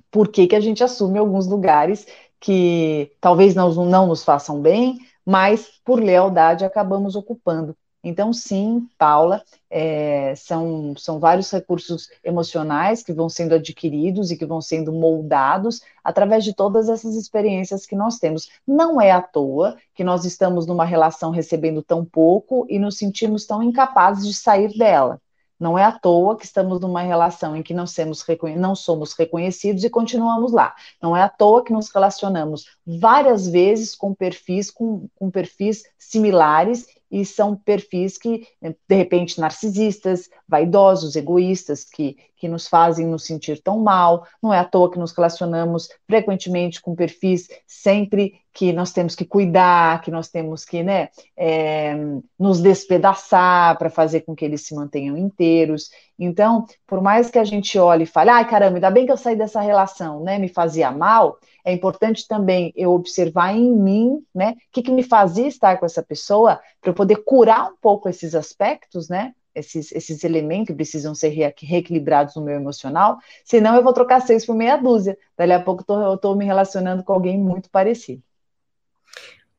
[0.09, 2.07] por que, que a gente assume alguns lugares
[2.39, 7.77] que talvez não, não nos façam bem, mas por lealdade acabamos ocupando.
[8.01, 14.45] Então, sim, Paula, é, são, são vários recursos emocionais que vão sendo adquiridos e que
[14.45, 18.49] vão sendo moldados através de todas essas experiências que nós temos.
[18.65, 23.45] Não é à toa que nós estamos numa relação recebendo tão pouco e nos sentimos
[23.45, 25.21] tão incapazes de sair dela.
[25.59, 28.25] Não é à toa que estamos numa relação em que não, somos,
[28.55, 30.73] não somos reconhecidos e continuamos lá.
[31.01, 36.85] Não é à toa que nos relacionamos várias vezes com perfis, com, com perfis similares
[37.11, 43.61] e são perfis que, de repente, narcisistas, vaidosos, egoístas, que, que nos fazem nos sentir
[43.61, 44.25] tão mal.
[44.41, 49.25] Não é à toa que nos relacionamos frequentemente com perfis sempre que nós temos que
[49.25, 51.95] cuidar, que nós temos que né, é,
[52.37, 55.89] nos despedaçar para fazer com que eles se mantenham inteiros.
[56.17, 59.17] Então, por mais que a gente olhe e fale, ai caramba, ainda bem que eu
[59.17, 64.51] saí dessa relação, né, me fazia mal, é importante também eu observar em mim, né,
[64.51, 68.09] o que, que me fazia estar com essa pessoa, para eu poder curar um pouco
[68.09, 73.75] esses aspectos, né, esses, esses elementos que precisam ser re reequilibrados no meu emocional, senão
[73.75, 75.17] eu vou trocar seis por meia dúzia.
[75.37, 78.23] Dali a pouco eu estou me relacionando com alguém muito parecido.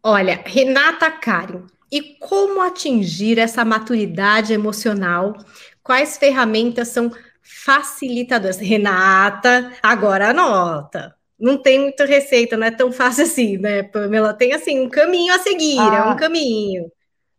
[0.02, 5.36] Olha, Renata Karen, e como atingir essa maturidade emocional?
[5.82, 7.10] Quais ferramentas são
[7.42, 8.58] facilitadoras?
[8.58, 14.34] Renata, agora anota não tem muita receita, não é tão fácil assim, né, Pamela?
[14.34, 16.14] Tem assim um caminho a seguir, ah, é um ah.
[16.14, 16.92] caminho.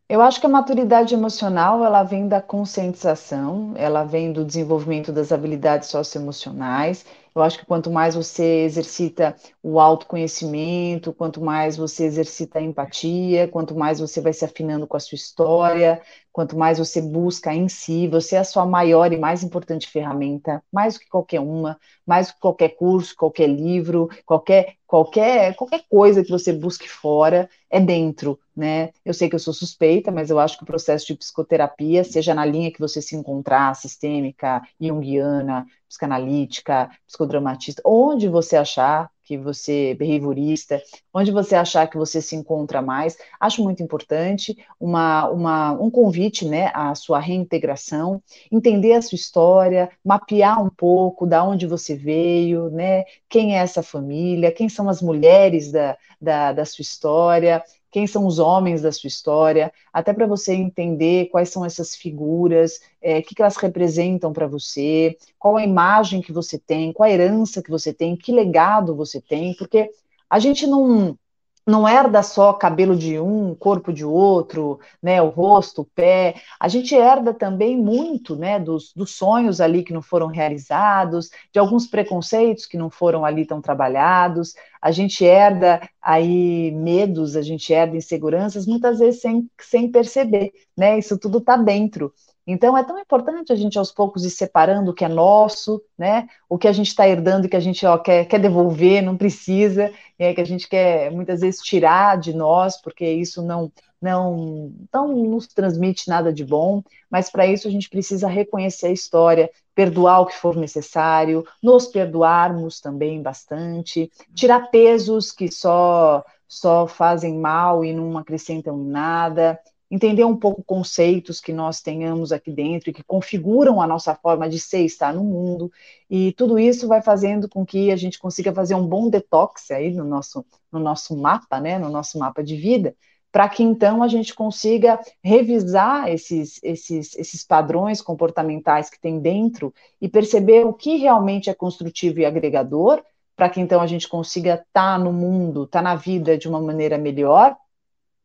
[0.10, 5.32] Eu acho que a maturidade emocional ela vem da conscientização, ela vem do desenvolvimento das
[5.32, 12.60] habilidades socioemocionais eu acho que quanto mais você exercita o autoconhecimento, quanto mais você exercita
[12.60, 16.02] a empatia, quanto mais você vai se afinando com a sua história,
[16.32, 20.64] quanto mais você busca em si, você é a sua maior e mais importante ferramenta,
[20.72, 25.84] mais do que qualquer uma, mais do que qualquer curso, qualquer livro, qualquer qualquer qualquer
[25.90, 28.92] coisa que você busque fora é dentro, né?
[29.06, 32.34] Eu sei que eu sou suspeita, mas eu acho que o processo de psicoterapia, seja
[32.34, 39.94] na linha que você se encontrar, sistêmica, junguiana, psicanalítica, psicodramatista, onde você achar que você,
[39.94, 40.82] behaviorista,
[41.14, 46.46] onde você achar que você se encontra mais, acho muito importante uma, uma, um convite,
[46.46, 48.22] né, à sua reintegração,
[48.52, 53.84] entender a sua história, mapear um pouco da onde você veio, né, quem é essa
[53.84, 58.92] família, quem são as mulheres da, da, da sua história, quem são os homens da
[58.92, 63.58] sua história, até para você entender quais são essas figuras, é, o que, que elas
[63.58, 68.16] representam para você, qual a imagem que você tem, qual a herança que você tem,
[68.16, 69.92] que legado você tem, porque
[70.30, 71.18] a gente não
[71.66, 76.36] não herda só cabelo de um, corpo de outro, né, o rosto, o pé.
[76.60, 81.60] A gente herda também muito, né, dos, dos sonhos ali que não foram realizados, de
[81.60, 84.54] alguns preconceitos que não foram ali tão trabalhados.
[84.82, 90.98] A gente herda aí medos, a gente herda inseguranças, muitas vezes sem, sem perceber, né?
[90.98, 92.12] Isso tudo está dentro.
[92.46, 96.28] Então é tão importante a gente aos poucos ir separando o que é nosso, né?
[96.50, 99.16] O que a gente está herdando e que a gente ó, quer, quer devolver, não
[99.16, 103.72] precisa, é, que a gente quer muitas vezes tirar de nós, porque isso não,
[104.02, 108.92] não, não nos transmite nada de bom, mas para isso a gente precisa reconhecer a
[108.92, 116.86] história, perdoar o que for necessário, nos perdoarmos também bastante, tirar pesos que só só
[116.86, 119.58] fazem mal e não acrescentam nada,
[119.92, 124.48] entender um pouco conceitos que nós tenhamos aqui dentro e que configuram a nossa forma
[124.48, 125.70] de ser e estar no mundo.
[126.10, 129.92] E tudo isso vai fazendo com que a gente consiga fazer um bom detox aí
[129.92, 132.96] no nosso, no nosso mapa, né, no nosso mapa de vida,
[133.34, 139.74] para que então a gente consiga revisar esses, esses, esses padrões comportamentais que tem dentro
[140.00, 143.04] e perceber o que realmente é construtivo e agregador,
[143.36, 146.48] para que então a gente consiga estar tá no mundo, estar tá na vida de
[146.48, 147.58] uma maneira melhor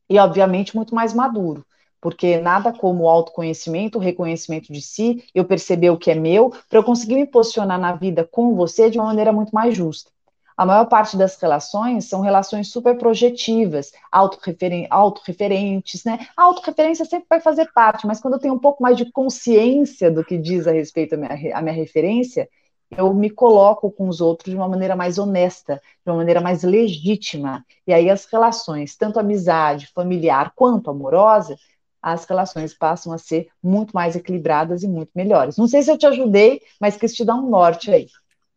[0.09, 1.65] e, obviamente, muito mais maduro,
[2.01, 6.51] porque nada como o autoconhecimento, o reconhecimento de si, eu perceber o que é meu,
[6.69, 10.11] para eu conseguir me posicionar na vida com você de uma maneira muito mais justa.
[10.57, 16.27] A maior parte das relações são relações super projetivas, autorreferen autorreferentes, né?
[16.35, 20.11] A autorreferência sempre vai fazer parte, mas quando eu tenho um pouco mais de consciência
[20.11, 22.49] do que diz a respeito à minha, à minha referência,
[22.91, 26.63] eu me coloco com os outros de uma maneira mais honesta, de uma maneira mais
[26.63, 27.65] legítima.
[27.87, 31.57] E aí as relações, tanto amizade, familiar quanto amorosa,
[32.03, 35.57] as relações passam a ser muito mais equilibradas e muito melhores.
[35.57, 38.07] Não sei se eu te ajudei, mas quis te dar um norte aí.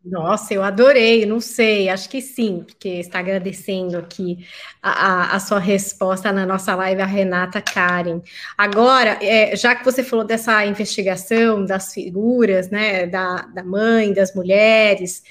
[0.04, 4.48] Nossa, eu adorei, não sei, acho que sim, porque está agradecendo aqui
[4.82, 8.22] a, a, a sua resposta na nossa live, a Renata Karen.
[8.58, 14.34] Agora, é, já que você falou dessa investigação das figuras, né, da, da mãe, das
[14.34, 15.22] mulheres,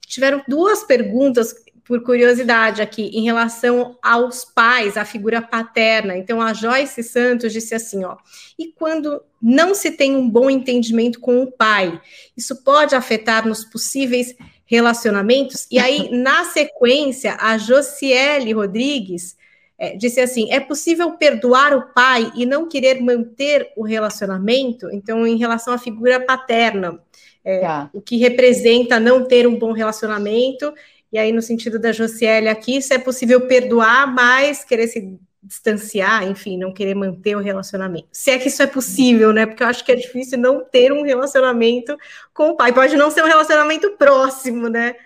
[0.00, 1.54] tiveram duas perguntas
[1.86, 6.16] por curiosidade aqui, em relação aos pais, a figura paterna.
[6.16, 8.16] Então, a Joyce Santos disse assim: ó,
[8.58, 12.00] e quando não se tem um bom entendimento com o pai,
[12.36, 14.34] isso pode afetar nos possíveis
[14.66, 15.66] relacionamentos?
[15.70, 19.36] E aí, na sequência, a Josiele Rodrigues
[19.78, 24.90] é, disse assim: é possível perdoar o pai e não querer manter o relacionamento?
[24.90, 27.00] Então, em relação à figura paterna.
[27.44, 27.88] É, tá.
[27.92, 30.74] O que representa não ter um bom relacionamento
[31.12, 36.26] e aí, no sentido da Josiele aqui, se é possível perdoar, mas querer se distanciar,
[36.26, 38.08] enfim, não querer manter o relacionamento.
[38.10, 39.46] Se é que isso é possível, né?
[39.46, 41.96] Porque eu acho que é difícil não ter um relacionamento
[42.34, 42.72] com o pai.
[42.72, 44.96] Pode não ser um relacionamento próximo, né?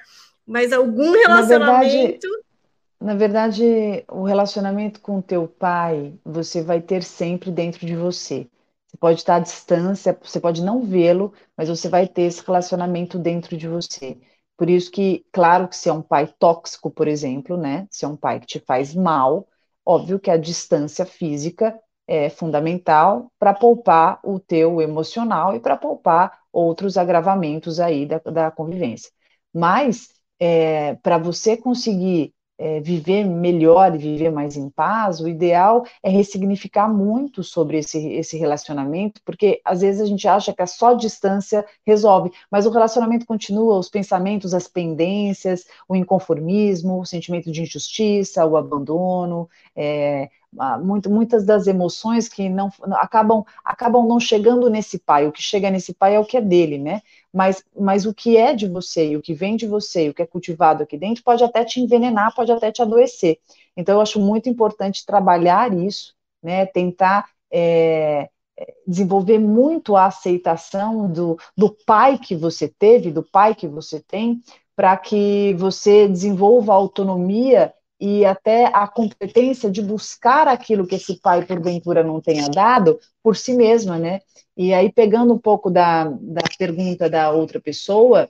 [0.47, 2.27] Mas algum relacionamento.
[3.01, 7.85] Na verdade, na verdade o relacionamento com o teu pai, você vai ter sempre dentro
[7.87, 8.47] de você.
[8.89, 13.19] Você pode estar à distância, você pode não vê-lo, mas você vai ter esse relacionamento
[13.19, 14.17] dentro de você.
[14.61, 17.87] Por isso que, claro que se é um pai tóxico, por exemplo, né?
[17.91, 19.49] Se é um pai que te faz mal,
[19.87, 26.41] óbvio que a distância física é fundamental para poupar o teu emocional e para poupar
[26.53, 29.11] outros agravamentos aí da, da convivência.
[29.55, 30.09] Mas
[30.39, 36.11] é, para você conseguir é, viver melhor e viver mais em paz, o ideal é
[36.11, 40.93] ressignificar muito sobre esse, esse relacionamento, porque às vezes a gente acha que a só
[40.93, 47.63] distância resolve, mas o relacionamento continua, os pensamentos, as pendências, o inconformismo, o sentimento de
[47.63, 50.29] injustiça, o abandono, é,
[50.83, 55.27] muito, muitas das emoções que não acabam acabam não chegando nesse pai.
[55.27, 57.03] O que chega nesse pai é o que é dele, né?
[57.33, 60.27] Mas, mas o que é de você, o que vem de você, o que é
[60.27, 63.39] cultivado aqui dentro, pode até te envenenar, pode até te adoecer.
[63.77, 66.67] Então, eu acho muito importante trabalhar isso, né?
[66.67, 68.29] Tentar é,
[68.87, 74.43] desenvolver muito a aceitação do, do pai que você teve, do pai que você tem,
[74.75, 81.45] para que você desenvolva autonomia e até a competência de buscar aquilo que esse pai,
[81.45, 84.21] porventura, não tenha dado por si mesma, né?
[84.57, 88.29] E aí, pegando um pouco da, da pergunta da outra pessoa,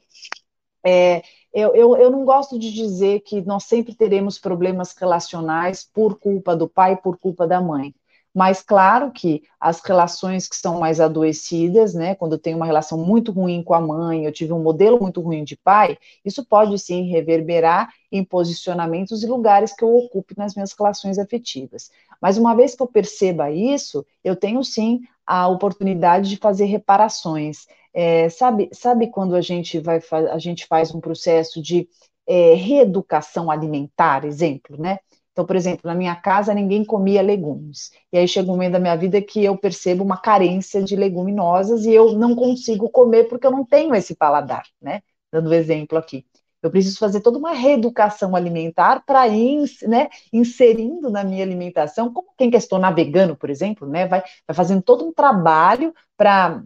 [0.85, 6.19] é, eu, eu, eu não gosto de dizer que nós sempre teremos problemas relacionais por
[6.19, 7.95] culpa do pai, por culpa da mãe.
[8.35, 12.97] Mas claro que as relações que são mais adoecidas, né, quando eu tenho uma relação
[12.97, 16.79] muito ruim com a mãe, eu tive um modelo muito ruim de pai, isso pode
[16.79, 21.91] sim reverberar em posicionamentos e lugares que eu ocupo nas minhas relações afetivas.
[22.21, 27.67] Mas uma vez que eu perceba isso, eu tenho sim a oportunidade de fazer reparações.
[27.93, 30.01] É, sabe, sabe quando a gente vai
[30.31, 31.89] a gente faz um processo de
[32.27, 34.99] é, reeducação alimentar, exemplo, né?
[35.33, 37.91] Então, por exemplo, na minha casa ninguém comia legumes.
[38.13, 41.87] E aí chega um momento da minha vida que eu percebo uma carência de leguminosas
[41.87, 45.03] e eu não consigo comer porque eu não tenho esse paladar, né?
[45.33, 46.27] Dando exemplo aqui.
[46.63, 52.29] Eu preciso fazer toda uma reeducação alimentar para ir né, inserindo na minha alimentação, como
[52.37, 56.63] quem quer se tornar vegano, por exemplo, né, vai, vai fazendo todo um trabalho para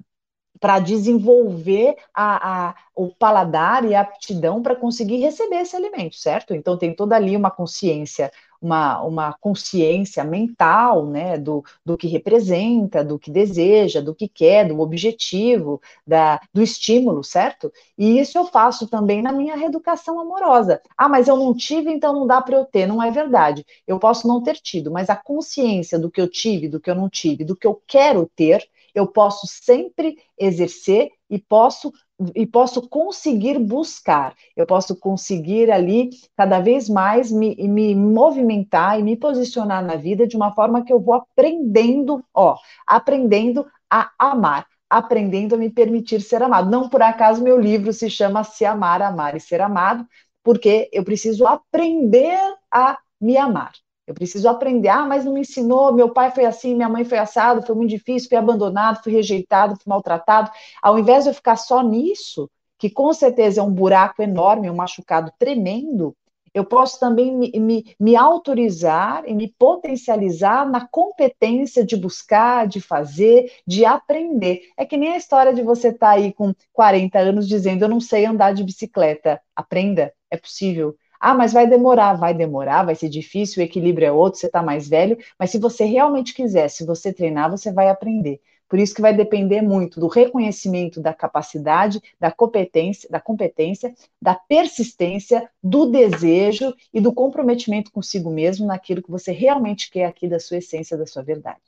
[0.61, 6.55] para desenvolver a, a, o paladar e a aptidão para conseguir receber esse alimento, certo?
[6.55, 8.31] Então tem toda ali uma consciência
[8.65, 14.67] uma, uma consciência mental, né, do, do que representa, do que deseja, do que quer,
[14.67, 17.71] do objetivo, da, do estímulo, certo?
[17.99, 20.81] E isso eu faço também na minha reeducação amorosa.
[20.97, 22.87] Ah, mas eu não tive, então não dá para eu ter.
[22.87, 23.67] Não é verdade.
[23.87, 26.95] Eu posso não ter tido, mas a consciência do que eu tive, do que eu
[26.95, 31.93] não tive, do que eu quero ter, eu posso sempre exercer e posso
[32.35, 39.03] e posso conseguir buscar, eu posso conseguir ali cada vez mais me, me movimentar e
[39.03, 42.57] me posicionar na vida de uma forma que eu vou aprendendo, ó,
[42.87, 46.71] aprendendo a amar, aprendendo a me permitir ser amado.
[46.71, 50.07] Não por acaso meu livro se chama Se Amar, Amar e Ser Amado,
[50.43, 52.39] porque eu preciso aprender
[52.71, 53.73] a me amar.
[54.07, 54.89] Eu preciso aprender.
[54.89, 55.93] Ah, mas não me ensinou.
[55.93, 59.77] Meu pai foi assim, minha mãe foi assado, foi muito difícil, fui abandonado, fui rejeitado,
[59.77, 60.51] fui maltratado.
[60.83, 64.77] Ao invés de eu ficar só nisso, que com certeza é um buraco enorme, um
[64.77, 66.15] machucado tremendo,
[66.55, 72.81] eu posso também me, me, me autorizar e me potencializar na competência de buscar, de
[72.81, 74.71] fazer, de aprender.
[74.77, 77.89] É que nem a história de você estar tá aí com 40 anos dizendo: Eu
[77.89, 79.41] não sei andar de bicicleta.
[79.57, 80.97] Aprenda, é possível.
[81.27, 84.63] Ah, mas vai demorar, vai demorar, vai ser difícil, o equilíbrio é outro, você está
[84.63, 88.43] mais velho, mas se você realmente quiser, se você treinar, você vai aprender.
[88.69, 94.35] Por isso que vai depender muito do reconhecimento da capacidade, da competência, da competência, da
[94.35, 100.39] persistência, do desejo e do comprometimento consigo mesmo naquilo que você realmente quer aqui da
[100.39, 101.63] sua essência, da sua verdade.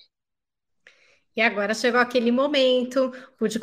[1.35, 3.59] E agora chegou aquele momento, pude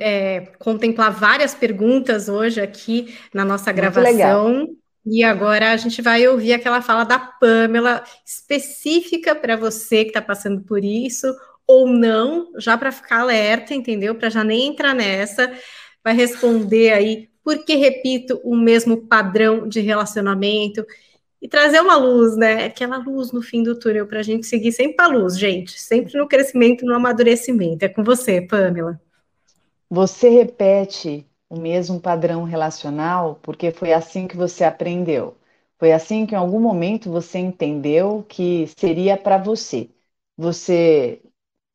[0.00, 4.68] é, contemplar várias perguntas hoje aqui na nossa gravação.
[5.06, 10.22] E agora a gente vai ouvir aquela fala da Pamela, específica para você que está
[10.22, 11.26] passando por isso,
[11.66, 14.14] ou não, já para ficar alerta, entendeu?
[14.14, 15.52] Para já nem entrar nessa.
[16.02, 20.84] Vai responder aí por que repito o mesmo padrão de relacionamento
[21.40, 22.64] e trazer uma luz, né?
[22.64, 26.16] Aquela luz no fim do túnel para a gente seguir sempre a luz, gente, sempre
[26.18, 27.84] no crescimento, no amadurecimento.
[27.84, 28.98] É com você, Pamela.
[29.90, 35.36] Você repete o mesmo padrão relacional, porque foi assim que você aprendeu.
[35.78, 39.90] Foi assim que em algum momento você entendeu que seria para você.
[40.36, 41.22] Você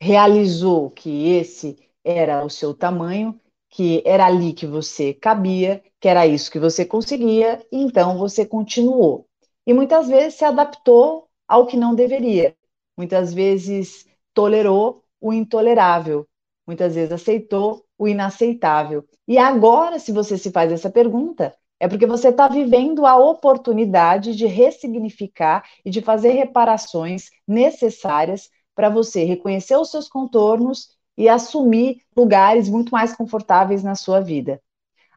[0.02, 6.26] realizou que esse era o seu tamanho, que era ali que você cabia, que era
[6.28, 9.28] isso que você conseguia, e então você continuou.
[9.66, 12.56] E muitas vezes se adaptou ao que não deveria.
[12.98, 16.28] Muitas vezes tolerou o intolerável.
[16.66, 19.04] Muitas vezes aceitou o inaceitável.
[19.28, 24.36] E agora, se você se faz essa pergunta, é porque você está vivendo a oportunidade
[24.36, 32.02] de ressignificar e de fazer reparações necessárias para você reconhecer os seus contornos e assumir
[32.16, 34.62] lugares muito mais confortáveis na sua vida.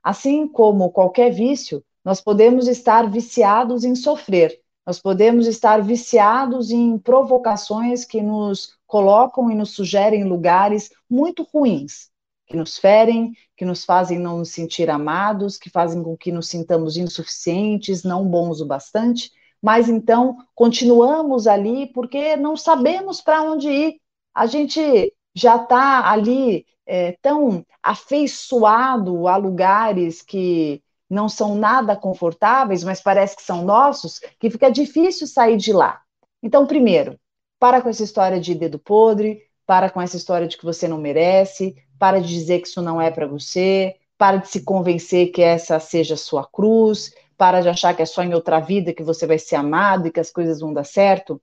[0.02, 6.98] Assim como qualquer vício, nós podemos estar viciados em sofrer, nós podemos estar viciados em
[6.98, 12.11] provocações que nos colocam e nos sugerem lugares muito ruins
[12.52, 16.48] que nos ferem, que nos fazem não nos sentir amados, que fazem com que nos
[16.48, 19.30] sintamos insuficientes, não bons o bastante,
[19.60, 23.96] mas então continuamos ali porque não sabemos para onde ir.
[24.34, 32.84] A gente já está ali é, tão afeiçoado a lugares que não são nada confortáveis,
[32.84, 36.02] mas parece que são nossos, que fica difícil sair de lá.
[36.42, 37.18] Então, primeiro,
[37.58, 40.98] para com essa história de dedo podre, para com essa história de que você não
[40.98, 45.40] merece, para de dizer que isso não é para você, para de se convencer que
[45.40, 49.04] essa seja a sua cruz, para de achar que é só em outra vida que
[49.04, 51.40] você vai ser amado e que as coisas vão dar certo.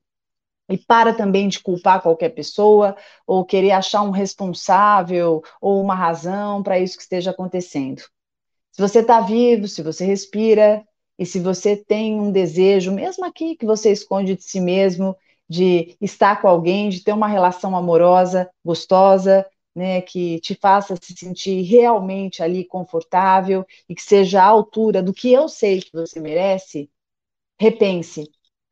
[0.67, 6.61] E para também de culpar qualquer pessoa ou querer achar um responsável ou uma razão
[6.61, 8.01] para isso que esteja acontecendo.
[8.73, 10.85] Se você está vivo, se você respira
[11.17, 15.15] e se você tem um desejo, mesmo aqui que você esconde de si mesmo,
[15.47, 19.45] de estar com alguém, de ter uma relação amorosa, gostosa,
[19.75, 25.13] né, que te faça se sentir realmente ali confortável e que seja à altura do
[25.13, 26.89] que eu sei que você merece,
[27.59, 28.29] repense,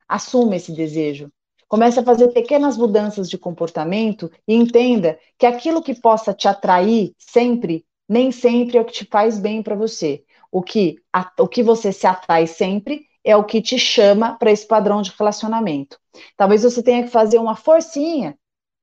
[0.08, 1.30] assuma esse desejo.
[1.68, 7.14] Comece a fazer pequenas mudanças de comportamento e entenda que aquilo que possa te atrair
[7.18, 10.24] sempre, nem sempre é o que te faz bem para você.
[10.50, 14.50] O que, a, o que você se atrai sempre é o que te chama para
[14.50, 15.98] esse padrão de relacionamento.
[16.34, 18.38] Talvez você tenha que fazer uma forcinha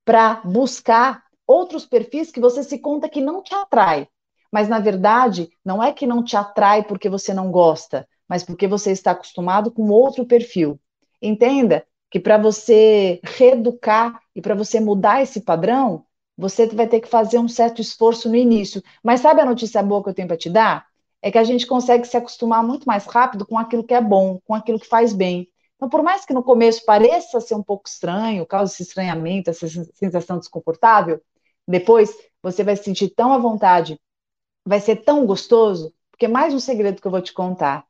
[0.05, 4.07] para buscar outros perfis que você se conta que não te atrai.
[4.51, 8.67] Mas na verdade, não é que não te atrai porque você não gosta, mas porque
[8.67, 10.79] você está acostumado com outro perfil.
[11.21, 16.05] Entenda que para você reeducar e para você mudar esse padrão,
[16.37, 18.81] você vai ter que fazer um certo esforço no início.
[19.03, 20.85] Mas sabe a notícia boa que eu tenho para te dar?
[21.21, 24.39] É que a gente consegue se acostumar muito mais rápido com aquilo que é bom,
[24.45, 25.49] com aquilo que faz bem.
[25.75, 29.67] Então, por mais que no começo pareça ser um pouco estranho, cause esse estranhamento, essa
[29.93, 31.21] sensação desconfortável,
[31.67, 33.99] depois você vai se sentir tão à vontade,
[34.65, 37.85] vai ser tão gostoso, porque mais um segredo que eu vou te contar.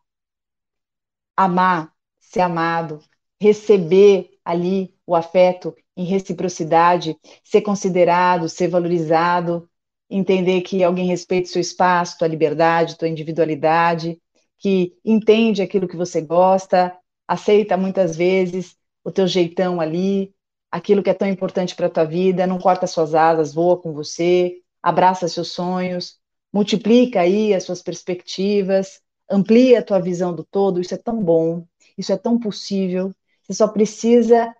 [1.35, 2.99] Amar, ser amado,
[3.39, 9.69] receber ali o afeto em reciprocidade, ser considerado, ser valorizado,
[10.09, 14.21] entender que alguém respeita seu espaço, tua liberdade, tua individualidade,
[14.57, 16.95] que entende aquilo que você gosta,
[17.27, 20.33] aceita muitas vezes o teu jeitão ali,
[20.75, 23.93] aquilo que é tão importante para a tua vida, não corta suas asas, voa com
[23.93, 26.19] você, abraça seus sonhos,
[26.51, 28.99] multiplica aí as suas perspectivas,
[29.31, 31.65] amplia a tua visão do todo, isso é tão bom,
[31.97, 34.53] isso é tão possível, você só precisa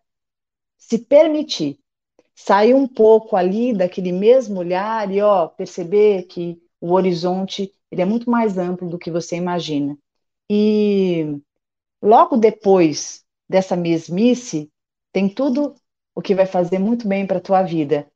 [0.78, 1.80] se permitir
[2.34, 8.06] sair um pouco ali daquele mesmo olhar e ó, perceber que o horizonte ele é
[8.06, 9.98] muito mais amplo do que você imagina.
[10.50, 11.42] E
[12.02, 14.72] logo depois dessa mesmice,
[15.12, 15.76] tem tudo
[16.16, 18.08] o que vai fazer muito bem para a tua vida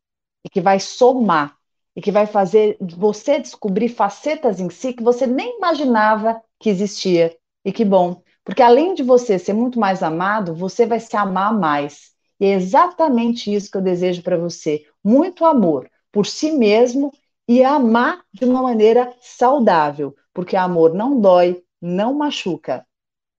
[0.44, 1.58] e que vai somar
[1.96, 7.36] e que vai fazer você descobrir facetas em si que você nem imaginava que existia.
[7.66, 11.54] E que bom, porque além de você ser muito mais amado, você vai se amar
[11.54, 12.14] mais.
[12.40, 17.12] E é exatamente isso que eu desejo para você: muito amor por si mesmo
[17.48, 22.86] e amar de uma maneira saudável, porque amor não dói, não machuca.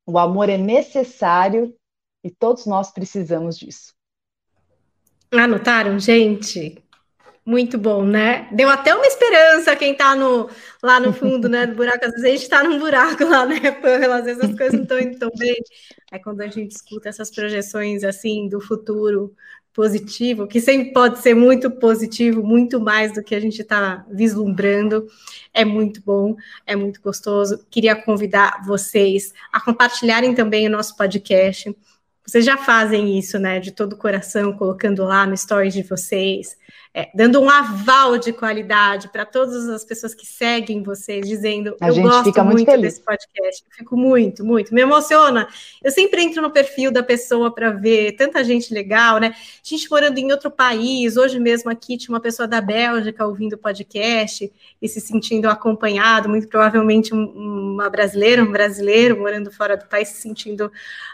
[0.06, 1.74] O amor é necessário
[2.22, 3.94] e todos nós precisamos disso.
[5.32, 6.82] Anotaram, gente?
[7.46, 8.48] Muito bom, né?
[8.52, 10.48] Deu até uma esperança quem tá no,
[10.82, 12.04] lá no fundo, né, do buraco.
[12.04, 14.18] Às vezes a gente tá num buraco lá, né, Pamela?
[14.18, 15.56] Às vezes as coisas não estão indo tão bem.
[16.10, 19.34] Aí quando a gente escuta essas projeções, assim, do futuro
[19.72, 25.06] positivo, que sempre pode ser muito positivo, muito mais do que a gente está vislumbrando,
[25.54, 27.64] é muito bom, é muito gostoso.
[27.70, 31.74] Queria convidar vocês a compartilharem também o nosso podcast,
[32.26, 33.58] vocês já fazem isso, né?
[33.60, 36.56] De todo o coração, colocando lá no stories de vocês,
[36.92, 41.88] é, dando um aval de qualidade para todas as pessoas que seguem vocês, dizendo a
[41.88, 43.64] eu gosto muito, muito desse podcast.
[43.64, 45.48] Eu fico muito, muito, me emociona.
[45.82, 49.34] Eu sempre entro no perfil da pessoa para ver tanta gente legal, né?
[49.62, 53.58] Gente morando em outro país, hoje mesmo aqui tinha uma pessoa da Bélgica ouvindo o
[53.58, 54.52] podcast
[54.82, 60.20] e se sentindo acompanhado, muito provavelmente uma brasileira, um brasileiro morando fora do país se
[60.20, 60.72] sentindo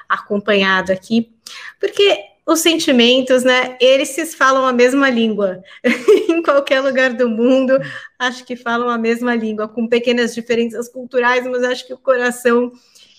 [0.09, 1.31] acompanhado aqui,
[1.79, 3.77] porque os sentimentos, né?
[3.81, 5.63] Eles se falam a mesma língua.
[6.31, 7.77] em qualquer lugar do mundo,
[8.19, 12.71] acho que falam a mesma língua, com pequenas diferenças culturais, mas acho que o coração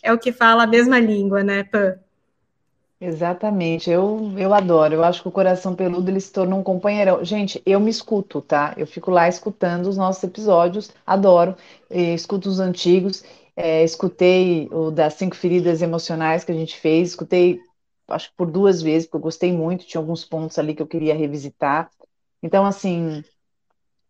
[0.01, 1.95] é o que fala a mesma língua, né, Pan?
[2.99, 4.95] Exatamente, eu, eu adoro.
[4.95, 7.23] Eu acho que o coração peludo ele se torna um companheirão.
[7.23, 8.73] Gente, eu me escuto, tá?
[8.77, 11.55] Eu fico lá escutando os nossos episódios, adoro.
[11.91, 13.23] escuto os antigos,
[13.55, 17.59] é, escutei o das cinco feridas emocionais que a gente fez, escutei
[18.09, 20.87] acho que por duas vezes, porque eu gostei muito, tinha alguns pontos ali que eu
[20.87, 21.89] queria revisitar.
[22.41, 23.23] Então, assim,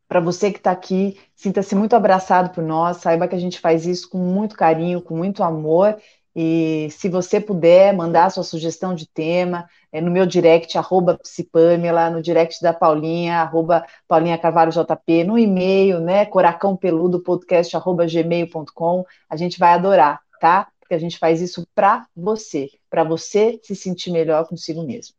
[0.08, 3.86] para você que está aqui, sinta-se muito abraçado por nós, saiba que a gente faz
[3.86, 5.98] isso com muito carinho, com muito amor.
[6.40, 12.12] E se você puder mandar sua sugestão de tema, é no meu direct, arroba Psipamela,
[12.12, 19.04] no direct da Paulinha, arroba Paulinha Carvalho JP, no e-mail, né, coracãopeludo podcast, arroba gmail.com,
[19.28, 20.68] a gente vai adorar, tá?
[20.88, 25.17] Porque a gente faz isso para você para você se sentir melhor consigo mesmo.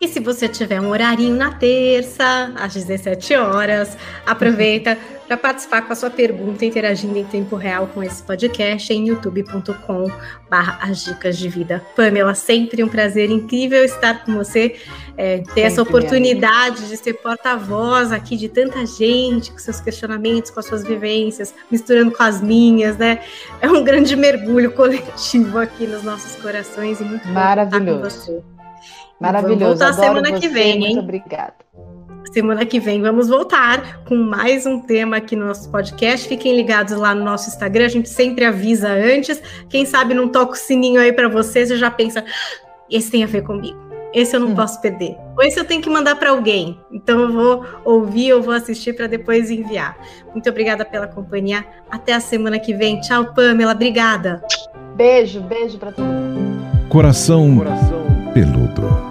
[0.00, 5.92] E se você tiver um horarinho na terça, às 17 horas, aproveita para participar com
[5.92, 10.10] a sua pergunta, interagindo em tempo real com esse podcast em youtube.com
[10.50, 11.82] as dicas de vida.
[11.96, 14.76] Pamela, sempre um prazer incrível estar com você,
[15.16, 20.50] é, ter sempre essa oportunidade de ser porta-voz aqui de tanta gente, com seus questionamentos,
[20.50, 23.20] com as suas vivências, misturando com as minhas, né?
[23.60, 28.44] É um grande mergulho coletivo aqui nos nossos corações e muito Maravilhoso.
[29.20, 29.58] Maravilhoso.
[29.60, 30.40] Vamos voltar Adoro semana você.
[30.40, 30.98] que vem, Muito hein?
[30.98, 31.54] obrigada.
[32.32, 36.26] Semana que vem vamos voltar com mais um tema aqui no nosso podcast.
[36.26, 39.40] Fiquem ligados lá no nosso Instagram, a gente sempre avisa antes.
[39.68, 43.22] Quem sabe não toca o sininho aí para vocês e já pensa: "Ah, esse tem
[43.22, 43.78] a ver comigo.
[44.12, 44.54] Esse eu não Hum.
[44.54, 45.16] posso perder.
[45.36, 46.78] Ou esse eu tenho que mandar para alguém.
[46.92, 49.96] Então eu vou ouvir, eu vou assistir para depois enviar.
[50.32, 51.64] Muito obrigada pela companhia.
[51.90, 53.00] Até a semana que vem.
[53.00, 53.72] Tchau, Pamela.
[53.72, 54.40] Obrigada.
[54.96, 56.88] Beijo, beijo para todo mundo.
[56.88, 57.60] Coração
[58.32, 59.03] peludo.